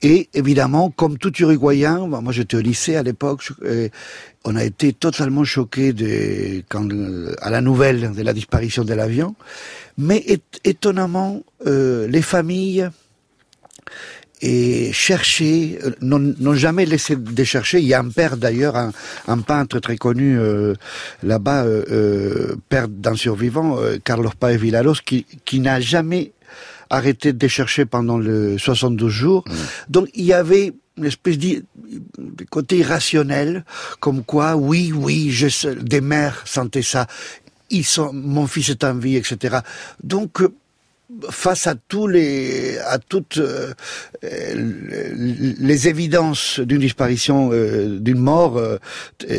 [0.03, 3.43] et évidemment, comme tout Uruguayen, moi j'étais au lycée à l'époque,
[4.47, 9.35] on a été totalement choqués euh, à la nouvelle de la disparition de l'avion.
[9.99, 10.25] Mais
[10.65, 12.89] étonnamment, euh, les familles
[14.43, 17.81] et chercher, euh, n'ont n'ont jamais laissé de chercher.
[17.81, 20.75] Il y a un père d'ailleurs, un, peintre très connu euh,
[21.23, 26.33] là-bas, euh, euh, père d'un survivant, euh, Carlos Paez Villaros, qui, qui n'a jamais
[26.91, 29.45] arrêté de chercher pendant le 72 jours.
[29.89, 31.63] Donc il y avait une espèce de
[32.51, 33.65] côté irrationnel,
[34.01, 37.07] comme quoi, oui, oui, je, sais- des mères sentaient ça.
[37.69, 39.59] Ils sont, mon fils est en vie, etc.
[40.03, 40.55] Donc, euh,
[41.31, 43.73] face à tous les à toutes euh,
[44.25, 44.55] euh,
[45.61, 48.79] les évidences d'une disparition euh, d'une mort euh,
[49.31, 49.37] euh,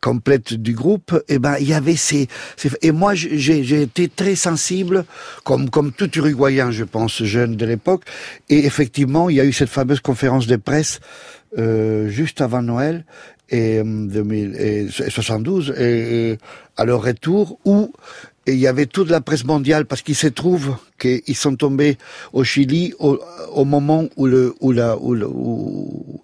[0.00, 2.26] complète du groupe et ben il y avait ces,
[2.56, 5.04] ces- et moi j'ai été très sensible
[5.44, 8.04] comme comme tout uruguayen je pense jeune de l'époque
[8.48, 11.00] et effectivement il y a eu cette fameuse conférence de presse
[11.58, 13.04] euh, juste avant Noël
[13.50, 16.38] et euh, 2072 et, et
[16.78, 17.92] à leur retour où
[18.46, 21.96] et il y avait toute la presse mondiale parce qu'il se trouve qu'ils sont tombés
[22.32, 23.18] au Chili au,
[23.52, 26.20] au moment où le où la où le, où,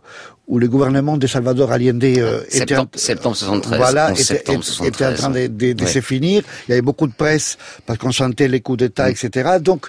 [0.48, 3.76] où le gouvernement de Salvador Allende euh, était en- Septembre, septembre 73.
[3.78, 5.18] voilà 11 était, septembre était- était en 73.
[5.18, 5.90] train de, de- de Ouais.
[5.90, 6.42] se finir.
[6.66, 7.56] Il y avait beaucoup de presse
[7.86, 9.12] parce qu'on sentait les coups d'État, Mm.
[9.12, 9.50] etc.
[9.60, 9.86] Donc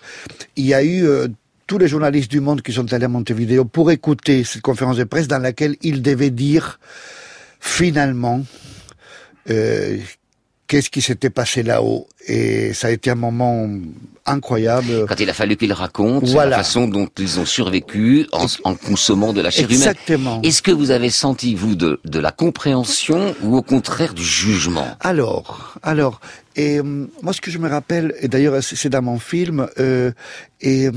[0.55, 1.27] il y a eu euh,
[1.67, 5.03] tous les journalistes du monde qui sont allés à Montevideo pour écouter cette conférence de
[5.05, 6.79] presse dans laquelle ils devaient dire
[7.59, 8.41] finalement
[9.49, 9.97] euh,
[10.71, 12.07] qu'est-ce qui s'était passé là-haut?
[12.27, 13.67] Et ça a été un moment
[14.25, 15.05] incroyable.
[15.09, 16.51] Quand il a fallu qu'ils racontent Voilà.
[16.51, 19.79] la façon dont ils ont survécu en, en consommant de la chair humaine.
[19.79, 20.41] Exactement.
[20.43, 24.87] Est-ce que vous avez senti, vous, de, de la compréhension ou au contraire du jugement?
[25.01, 26.21] Alors, alors,
[26.55, 26.83] et euh,
[27.21, 30.13] moi ce que je me rappelle, et d'ailleurs c'est c'est dans mon film, euh,
[30.61, 30.91] et euh,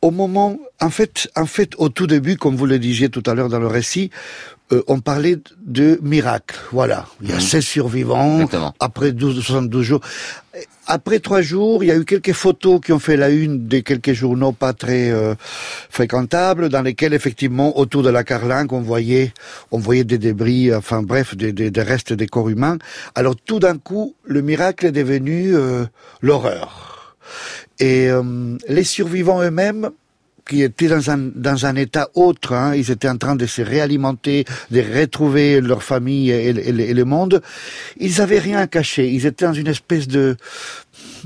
[0.00, 3.34] au moment, en fait, en fait, au tout début, comme vous le disiez tout à
[3.34, 4.10] l'heure dans le récit,
[4.72, 6.56] euh, on parlait de miracle.
[6.72, 7.40] Voilà, il y a Mhm.
[7.40, 8.74] 16 survivants Exactement.
[8.80, 10.00] après 12, 72 jours.
[10.90, 13.80] Après trois jours, il y a eu quelques photos qui ont fait la une de
[13.80, 15.34] quelques journaux pas très euh,
[15.90, 19.32] fréquentables, dans lesquels effectivement autour de la carlingue on voyait,
[19.70, 22.78] on voyait des débris, enfin bref, des, des, des restes des corps humains.
[23.14, 25.84] Alors tout d'un coup, le miracle est devenu euh,
[26.22, 27.16] l'horreur.
[27.80, 29.90] Et euh, les survivants eux-mêmes
[30.48, 33.62] qui étaient dans un, dans un état autre, hein, ils étaient en train de se
[33.62, 37.42] réalimenter, de retrouver leur famille et, le monde,
[37.98, 40.36] ils avaient rien à cacher, ils étaient dans une espèce de,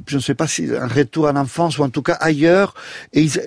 [0.07, 2.75] je ne sais pas si un retour en enfance ou en tout cas ailleurs,
[3.13, 3.41] et ils,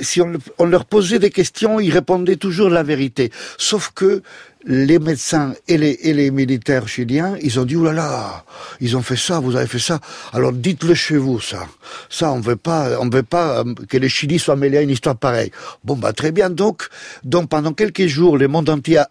[0.00, 3.30] si on, on leur posait des questions, ils répondaient toujours la vérité.
[3.56, 4.22] Sauf que
[4.64, 8.44] les médecins et les, et les militaires chiliens, ils ont dit, oh là là,
[8.80, 10.00] ils ont fait ça, vous avez fait ça.
[10.32, 11.66] Alors dites-le chez vous, ça.
[12.08, 14.90] Ça, on veut pas, on veut pas euh, que le Chili soit mêlé à une
[14.90, 15.50] histoire pareille.
[15.84, 16.50] Bon, bah, très bien.
[16.50, 16.88] Donc,
[17.24, 19.10] donc pendant quelques jours, le monde entier a,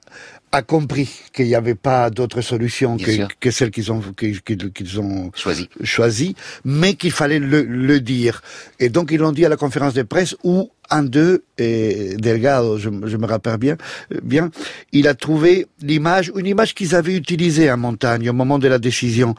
[0.53, 2.97] a compris qu'il n'y avait pas d'autre solution
[3.39, 5.69] que, celle qu'ils ont, qu'ils ont Choisi.
[5.83, 6.35] choisi,
[6.65, 8.41] mais qu'il fallait le, le dire.
[8.79, 12.89] Et donc ils l'ont dit à la conférence de presse où, un d'eux, Delgado, je,
[13.05, 13.77] je me rappelle bien,
[14.13, 14.51] euh, bien,
[14.91, 18.77] il a trouvé l'image, une image qu'ils avaient utilisée en montagne au moment de la
[18.79, 19.35] décision.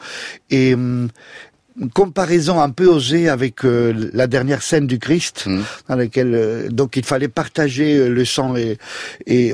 [0.49, 1.09] Et hum,
[1.79, 5.63] une comparaison un peu osée avec euh, la dernière scène du Christ, Mhm.
[5.89, 8.77] dans laquelle euh, donc il fallait partager le sang et
[9.25, 9.53] et,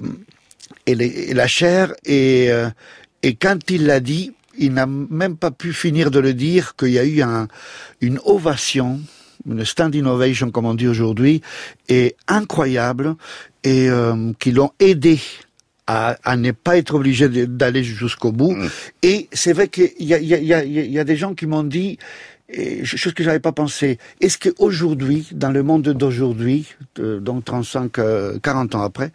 [0.89, 2.69] et, les- et la chair et euh,
[3.21, 6.91] et quand il l'a dit, il n'a même pas pu finir de le dire qu'il
[6.91, 7.47] y a eu un,
[8.01, 8.99] une ovation,
[9.45, 11.41] une stand ovation comme on dit aujourd'hui,
[11.89, 13.15] et incroyable
[13.63, 15.19] et euh, qui l'ont aidé
[15.87, 18.53] à, à ne pas être obligé d'aller jusqu'au bout.
[18.55, 18.69] Mm.
[19.03, 21.45] Et c'est vrai qu'il y a, y, a, y, a, y a des gens qui
[21.45, 21.97] m'ont dit,
[22.51, 27.99] et chose que j'avais pas pensé, est-ce qu'aujourd'hui, dans le monde d'aujourd'hui, de- donc 35,
[27.99, 29.11] euh, 40 ans après,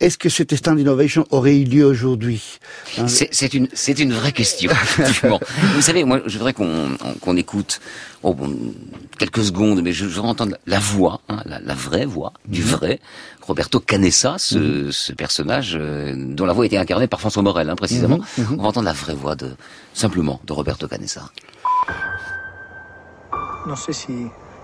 [0.00, 2.58] est-ce que cette stand innovation aurait eu lieu aujourd'hui
[2.98, 4.70] Hein, C'est une, c'est une vraie question.
[5.74, 7.80] Vous savez, moi, je voudrais qu'on qu'on écoute
[8.22, 8.56] oh, bon,
[9.18, 12.98] quelques secondes, mais je, voudrais entendre la voix, hein, la, la vraie voix, du vrai
[13.42, 17.70] Roberto Canessa, ce, ce personnage euh, dont la voix a été incarnée par François Morel,
[17.70, 18.18] hein, précisément.
[18.58, 19.50] On va entendre la vraie voix de
[19.94, 21.30] simplement de Roberto Canessa.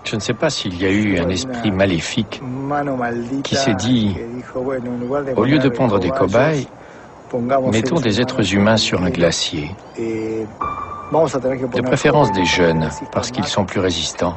[0.03, 2.41] Je ne sais pas s'il y a eu un esprit maléfique
[3.43, 4.15] qui s'est dit,
[5.35, 6.67] au lieu de prendre des cobayes,
[7.71, 13.79] mettons des êtres humains sur un glacier, de préférence des jeunes, parce qu'ils sont plus
[13.79, 14.35] résistants.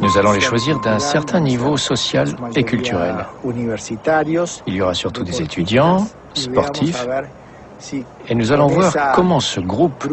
[0.00, 3.26] Nous allons les choisir d'un certain niveau social et culturel.
[3.44, 7.06] Il y aura surtout des étudiants, sportifs,
[8.28, 10.06] et nous allons voir comment ce groupe,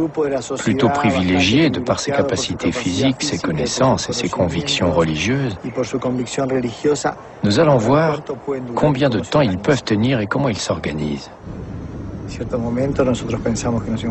[0.57, 5.57] plutôt privilégié de par ses capacités physiques, ses connaissances et ses convictions religieuses,
[7.43, 8.21] nous allons voir
[8.75, 11.29] combien de temps ils peuvent tenir et comment ils s'organisent.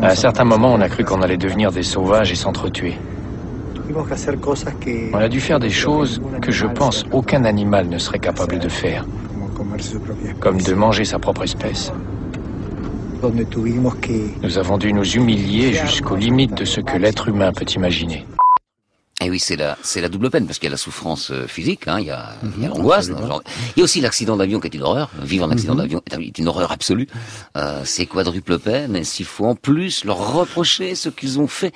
[0.01, 2.97] À un certain moment, on a cru qu'on allait devenir des sauvages et s'entretuer.
[5.13, 8.69] On a dû faire des choses que je pense aucun animal ne serait capable de
[8.69, 9.05] faire,
[10.39, 11.91] comme de manger sa propre espèce.
[13.21, 18.25] Nous avons dû nous humilier jusqu'aux limites de ce que l'être humain peut imaginer.
[19.21, 21.45] Et oui, c'est la, c'est la double peine, parce qu'il y a la souffrance euh,
[21.45, 23.09] physique, hein, il y a, il y a l'angoisse.
[23.09, 23.43] dans genre.
[23.75, 25.09] Il y a aussi l'accident d'avion qui est une horreur.
[25.21, 27.07] Vivre en accident d'avion est un- est une horreur absolue.
[27.57, 31.73] Euh, c'est quadruple peine, et s'il faut en plus leur reprocher ce qu'ils ont fait?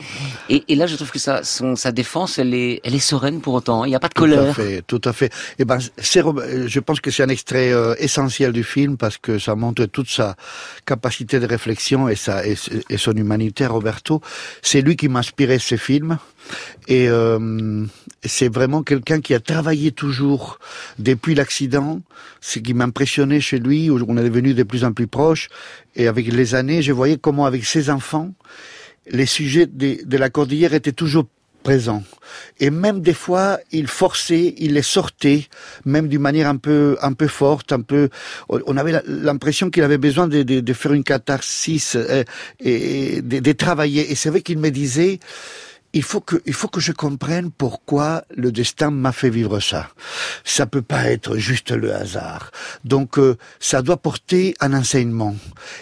[0.49, 3.41] Et, et là, je trouve que sa, son, sa défense, elle est, elle est sereine
[3.41, 3.83] pour autant.
[3.83, 4.55] Il n'y a pas de Tout à colère.
[4.55, 5.31] fait, tout à fait.
[5.59, 9.17] Et ben, c'est, euh, je pense que c'est un extrait euh, essentiel du film parce
[9.17, 10.37] que ça montre toute sa
[10.85, 12.55] capacité de réflexion et, sa, et,
[12.89, 13.65] et son humanité.
[13.65, 14.21] Roberto,
[14.61, 16.17] c'est lui qui m'a inspiré ces films.
[16.87, 17.32] Et euh,
[18.23, 20.59] c'est vraiment quelqu'un qui a travaillé toujours
[20.99, 22.01] depuis l'accident.
[22.41, 25.49] Ce qui m'impressionnait chez lui, on est devenu de plus en plus proches.
[25.95, 28.31] Et avec les années, je voyais comment avec ses enfants,
[29.09, 31.25] les sujets de, la cordillère étaient toujours
[31.63, 32.03] présents.
[32.59, 35.47] Et même des fois, il forçait, il les sortait,
[35.85, 38.09] même d'une manière un peu, un peu forte, un peu.
[38.49, 42.23] On avait l'impression qu'il avait besoin de faire une catharsis euh,
[42.59, 44.11] et de, de travailler.
[44.11, 45.19] Et c'est vrai qu'il me disait.
[45.93, 49.89] Il faut que, il faut que je comprenne pourquoi le destin m'a fait vivre ça.
[50.43, 52.51] Ça peut pas être juste le hasard.
[52.83, 55.35] Donc, euh, ça doit porter un enseignement.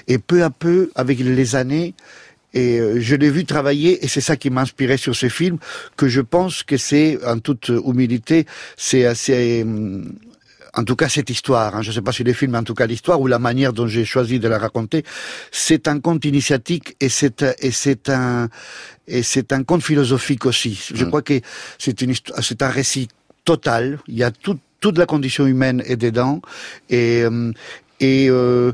[0.07, 1.93] Et peu à peu, avec les années,
[2.53, 5.57] et euh, je l'ai vu travailler et c'est ça qui m'a inspiré sur ce film
[5.95, 8.45] que je pense que c'est en toute humilité
[8.75, 10.13] c'est assez hum,
[10.73, 12.63] en tout cas cette histoire, hein, je ne sais pas si les films, mais en
[12.63, 15.03] tout cas l'histoire ou la manière dont j'ai choisi de la raconter,
[15.51, 18.49] c'est un conte initiatique et c'est et c'est un
[19.07, 20.79] et c'est un conte philosophique aussi.
[20.93, 21.07] Je Mm.
[21.07, 21.39] crois que
[21.77, 23.07] c'est une c'est un récit
[23.43, 23.99] total.
[24.07, 26.41] Il y a tout, toute la condition humaine est dedans
[26.89, 27.51] et euh,
[27.99, 28.71] et euh,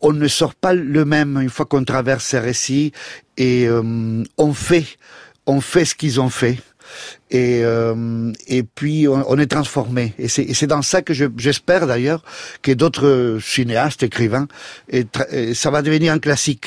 [0.00, 2.92] on ne sort pas le même une fois qu'on traverse ces récits
[3.38, 4.86] et euh, on fait
[5.46, 6.58] on fait ce qu'ils ont fait
[7.30, 11.86] et euh, et puis on, est transformé et c'est c'est dans ça que je- j'espère
[11.86, 12.22] d'ailleurs
[12.62, 14.46] que d'autres cinéastes écrivains
[14.90, 16.66] et, et ça va devenir un classique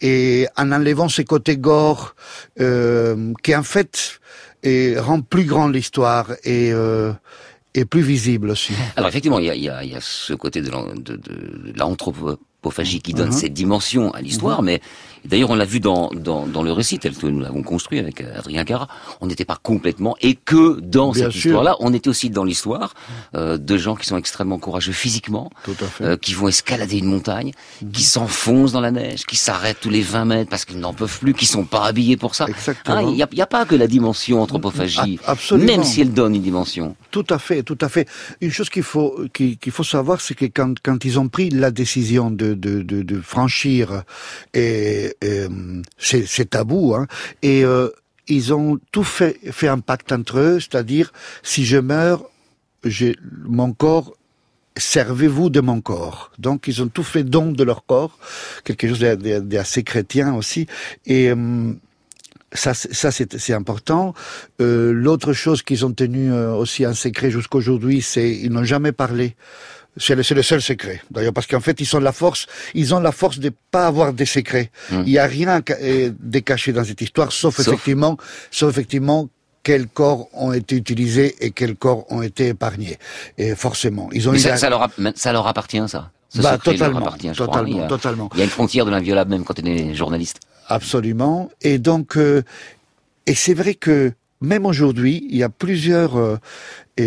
[0.00, 2.14] et en enlevant ces côtés gore
[2.60, 4.20] euh, qui en fait
[4.62, 7.12] et rend plus grande l'histoire et euh,
[7.74, 8.72] et plus visible aussi.
[8.96, 10.92] Alors effectivement, il y a, il y a, y a ce côté de, l'an-
[13.02, 13.32] qui donne Mhm.
[13.32, 14.80] cette dimension à l'histoire, mais
[15.24, 18.20] d'ailleurs on l'a vu dans, dans, dans le récit tel que nous l'avons construit avec
[18.20, 18.86] euh, Adrien Cara,
[19.20, 22.94] on n'était pas complètement, et que dans Bien cette histoire-là, on était aussi dans l'histoire
[23.34, 26.04] euh, de gens qui sont extrêmement courageux physiquement, Tout à fait.
[26.04, 27.52] euh, qui vont escalader une montagne,
[27.92, 31.18] qui s'enfoncent dans la neige, qui s'arrêtent tous les 20 mètres parce qu'ils n'en peuvent
[31.18, 32.46] plus, qui sont pas habillés pour ça.
[32.46, 32.96] Exactement.
[32.96, 35.66] Hein, Il n'y a, pas que la dimension anthropophagie, absolument.
[35.72, 36.94] même si elle donne une dimension.
[37.10, 38.06] Tout à fait, tout à fait.
[38.40, 41.50] Une chose qu'il faut qu'il qu'il faut savoir, c'est que quand quand ils ont pris
[41.50, 44.04] la décision de de franchir
[44.54, 45.46] et, et,
[45.98, 47.06] c'est c'est tabou, hein,
[47.42, 47.88] et euh,
[48.28, 52.24] ils ont tout fait fait un pacte entre eux, c'est-à-dire si je meurs
[53.44, 54.14] mon corps
[54.76, 56.32] servez-vous de mon corps.
[56.38, 58.18] Donc ils ont tout fait don de leur corps,
[58.64, 60.66] quelque chose d'assez chrétien aussi.
[61.06, 61.72] Et euh,
[62.52, 64.14] ça, c'est important.
[64.60, 68.92] Euh, L'autre chose qu'ils ont tenu euh, aussi en secret jusqu'aujourd'hui, c'est ils n'ont jamais
[68.92, 69.36] parlé.
[69.96, 71.02] C'est le, le, seul secret.
[71.10, 72.46] D'ailleurs, parce qu'en fait, ils sont la force.
[72.74, 74.70] Ils ont la force de pas avoir des secrets.
[74.92, 75.02] Hum.
[75.06, 78.16] Il n'y a rien euh, de caché dans cette histoire, sauf, sauf, effectivement,
[78.50, 79.28] sauf effectivement
[79.62, 82.98] quels corps ont été utilisés et quels corps ont été épargnés.
[83.36, 84.32] Et forcément, ils ont.
[84.32, 86.10] Mais ça, ça, leur ça leur appartient, ça.
[86.28, 88.30] Ce bah, totalement, appartient, totalement, il y a, totalement.
[88.34, 90.38] Il y a une frontière de l'inviolable même quand on est journaliste.
[90.68, 91.50] Absolument.
[91.60, 92.44] Et donc, euh,
[93.26, 96.36] et c'est vrai que même aujourd'hui, il y a plusieurs euh,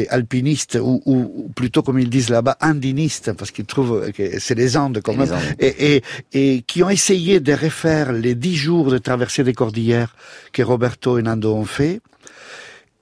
[0.09, 4.77] alpinistes, ou, ou, plutôt comme ils disent là-bas, andinistes, parce qu'ils trouvent que c'est les
[4.77, 6.03] Andes quand même, et, et,
[6.33, 10.15] et, qui ont essayé de refaire les dix jours de traversée des cordillères
[10.51, 12.01] que Roberto et Nando ont fait.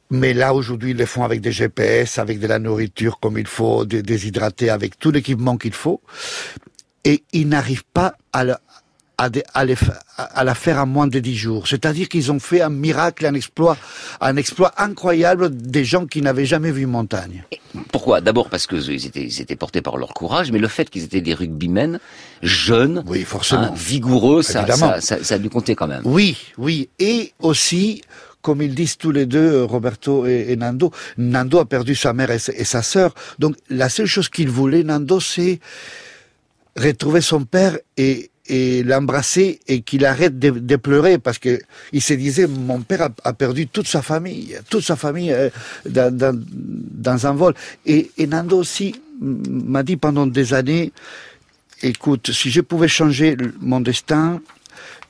[0.10, 3.48] Mais là, aujourd'hui, ils le font avec des GPS, avec de la nourriture comme il
[3.48, 6.02] faut, déshydratés, avec tout l'équipement qu'il faut.
[7.06, 8.56] Et ils n'arrivent pas à, le,
[9.22, 9.76] à, à, les,
[10.18, 11.68] à, la faire en moins de dix jours.
[11.68, 13.78] C'est-à-dire qu'ils ont fait un miracle, un exploit,
[14.20, 17.44] un exploit incroyable des gens qui n'avaient jamais vu une montagne.
[17.92, 18.22] Pourquoi?
[18.22, 21.22] D'abord parce qu'ils étaient, ils étaient portés par leur courage, mais le fait qu'ils étaient
[21.22, 22.00] des rugbymen
[22.42, 23.62] jeunes, oui, forcément.
[23.62, 26.02] Hein, vigoureux, ça, ça, ça, ça a dû compter quand même.
[26.06, 26.90] Oui, oui.
[26.98, 28.02] Et aussi,
[28.42, 32.32] comme ils disent tous les deux, euh, Roberto et, Nando, Nando a perdu sa mère
[32.32, 33.14] et, sa sœur.
[33.38, 35.60] Donc la seule chose qu'il voulait, Nando, c'est
[36.76, 41.60] retrouver son père et, l'embrasser et qu'il arrête de, pleurer parce que
[41.94, 45.50] il se disait mon père a, perdu toute sa famille, toute sa famille euh,
[45.86, 47.54] dans, un vol.
[47.86, 50.92] Et, et Nando aussi m'a dit pendant des années,
[51.84, 54.42] écoute, si je pouvais changer mon destin,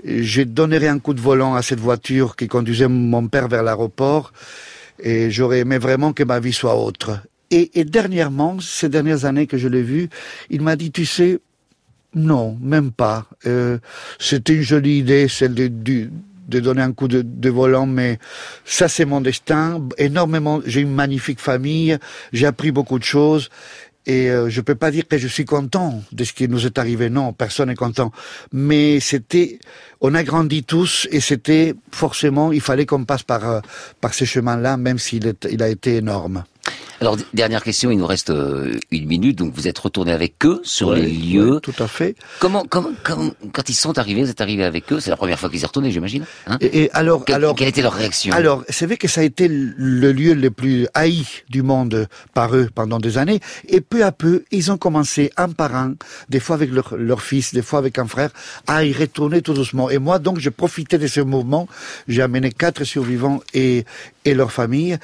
[0.04, 4.34] je donnerais un coup de volant à cette voiture qui conduisait mon père vers l'aéroport
[5.00, 7.22] et j'aurais aimé vraiment que ma vie soit autre.
[7.50, 10.10] Et, et dernièrement, ces dernières années que je l'ai vu,
[10.50, 11.40] il m'a dit, tu sais,
[12.14, 13.26] non, même pas.
[13.46, 13.78] Euh,
[14.20, 16.10] C'était une jolie idée, celle de, de,
[16.48, 18.20] de donner un coup de, de volant, mais
[18.66, 19.88] ça c'est mon destin.
[19.98, 21.98] Énormément, j'ai une magnifique famille,
[22.34, 23.50] j'ai appris beaucoup de choses
[24.06, 26.78] et euh, je peux pas dire que je suis content de ce qui nous est
[26.78, 27.10] arrivé.
[27.10, 28.12] Non, personne n'est content.
[28.52, 29.60] Mais c'était,
[30.02, 33.60] on a grandi tous et c'était forcément, il fallait qu'on passe par euh,
[34.02, 36.44] par ces chemins-là, même s'il il a été énorme.
[37.02, 40.62] Alors, dernière question, il nous reste euh, une minute, donc vous êtes retourné avec eux
[40.64, 41.60] sur les lieux.
[41.60, 42.16] tout à fait.
[42.38, 45.50] Comment, comment, quand ils sont arrivés, vous êtes arrivé avec eux, c'est la première fois
[45.50, 46.60] qu'ils y retournés, j'imagine hein?
[46.62, 48.36] Et, alors, alors, quelle était leur réaction?
[48.36, 52.56] Alors, c'est vrai que ça a été le lieu le plus haï du monde par
[52.56, 55.96] eux pendant des années, et peu à peu, ils ont commencé, un par un,
[56.30, 58.30] des fois avec leur, leur fils, des fois avec un frère,
[58.68, 59.90] à y retourner tout doucement.
[59.90, 61.68] Et moi, donc, je profitais de ce mouvement,
[62.08, 63.86] j'ai amené quatre survivants et,
[64.24, 65.00] et leur famille,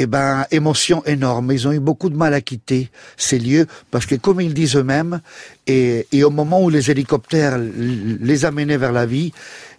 [0.00, 1.50] eh ben, émotion énorme.
[1.50, 4.76] Ils ont eu beaucoup de mal à quitter ces lieux parce que, comme ils disent
[4.76, 5.20] eux-mêmes,
[5.66, 9.32] et, et au moment où les hélicoptères les amenaient vers la vie,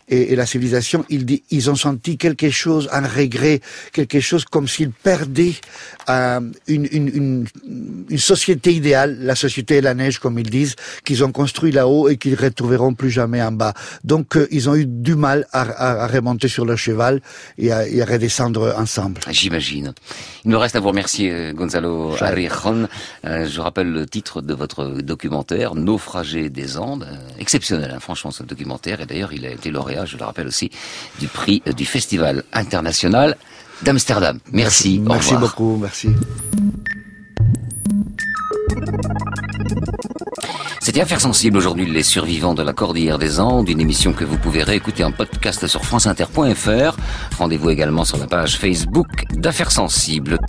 [0.09, 3.61] et, et, la civilisation, ils, ils ont senti quelque chose, un regret,
[3.93, 5.53] quelque chose comme s'ils perdaient
[6.09, 7.47] euh, une, une, une,
[8.09, 12.09] une, société idéale, la société et la neige, comme ils disent, qu'ils ont construit là-haut
[12.09, 13.73] et qu'ils retrouveront plus jamais en bas.
[14.03, 17.21] Donc, euh, ils ont eu du mal à, à, à, remonter sur leur cheval
[17.57, 19.21] et à, et à redescendre ensemble.
[19.29, 19.93] J'imagine.
[20.45, 22.87] Il me reste à vous remercier, euh, Gonzalo Arrijon.
[23.25, 27.07] Euh, je rappelle le titre de votre documentaire, Naufragé des Andes.
[27.37, 29.01] exceptionnel, hein, franchement, ce documentaire.
[29.01, 30.71] Et d'ailleurs, il a été lauréat je le rappelle aussi,
[31.19, 33.37] du prix du Festival international
[33.83, 34.39] d'Amsterdam.
[34.51, 34.99] Merci.
[34.99, 36.09] Merci beaucoup, merci.
[40.81, 44.39] C'était Affaires sensibles aujourd'hui, les survivants de la Cordillère des Andes, une émission que vous
[44.39, 46.97] pouvez réécouter en podcast sur franceinter.fr.
[47.37, 50.39] Rendez-vous également sur la page Facebook d'Affaires sensibles.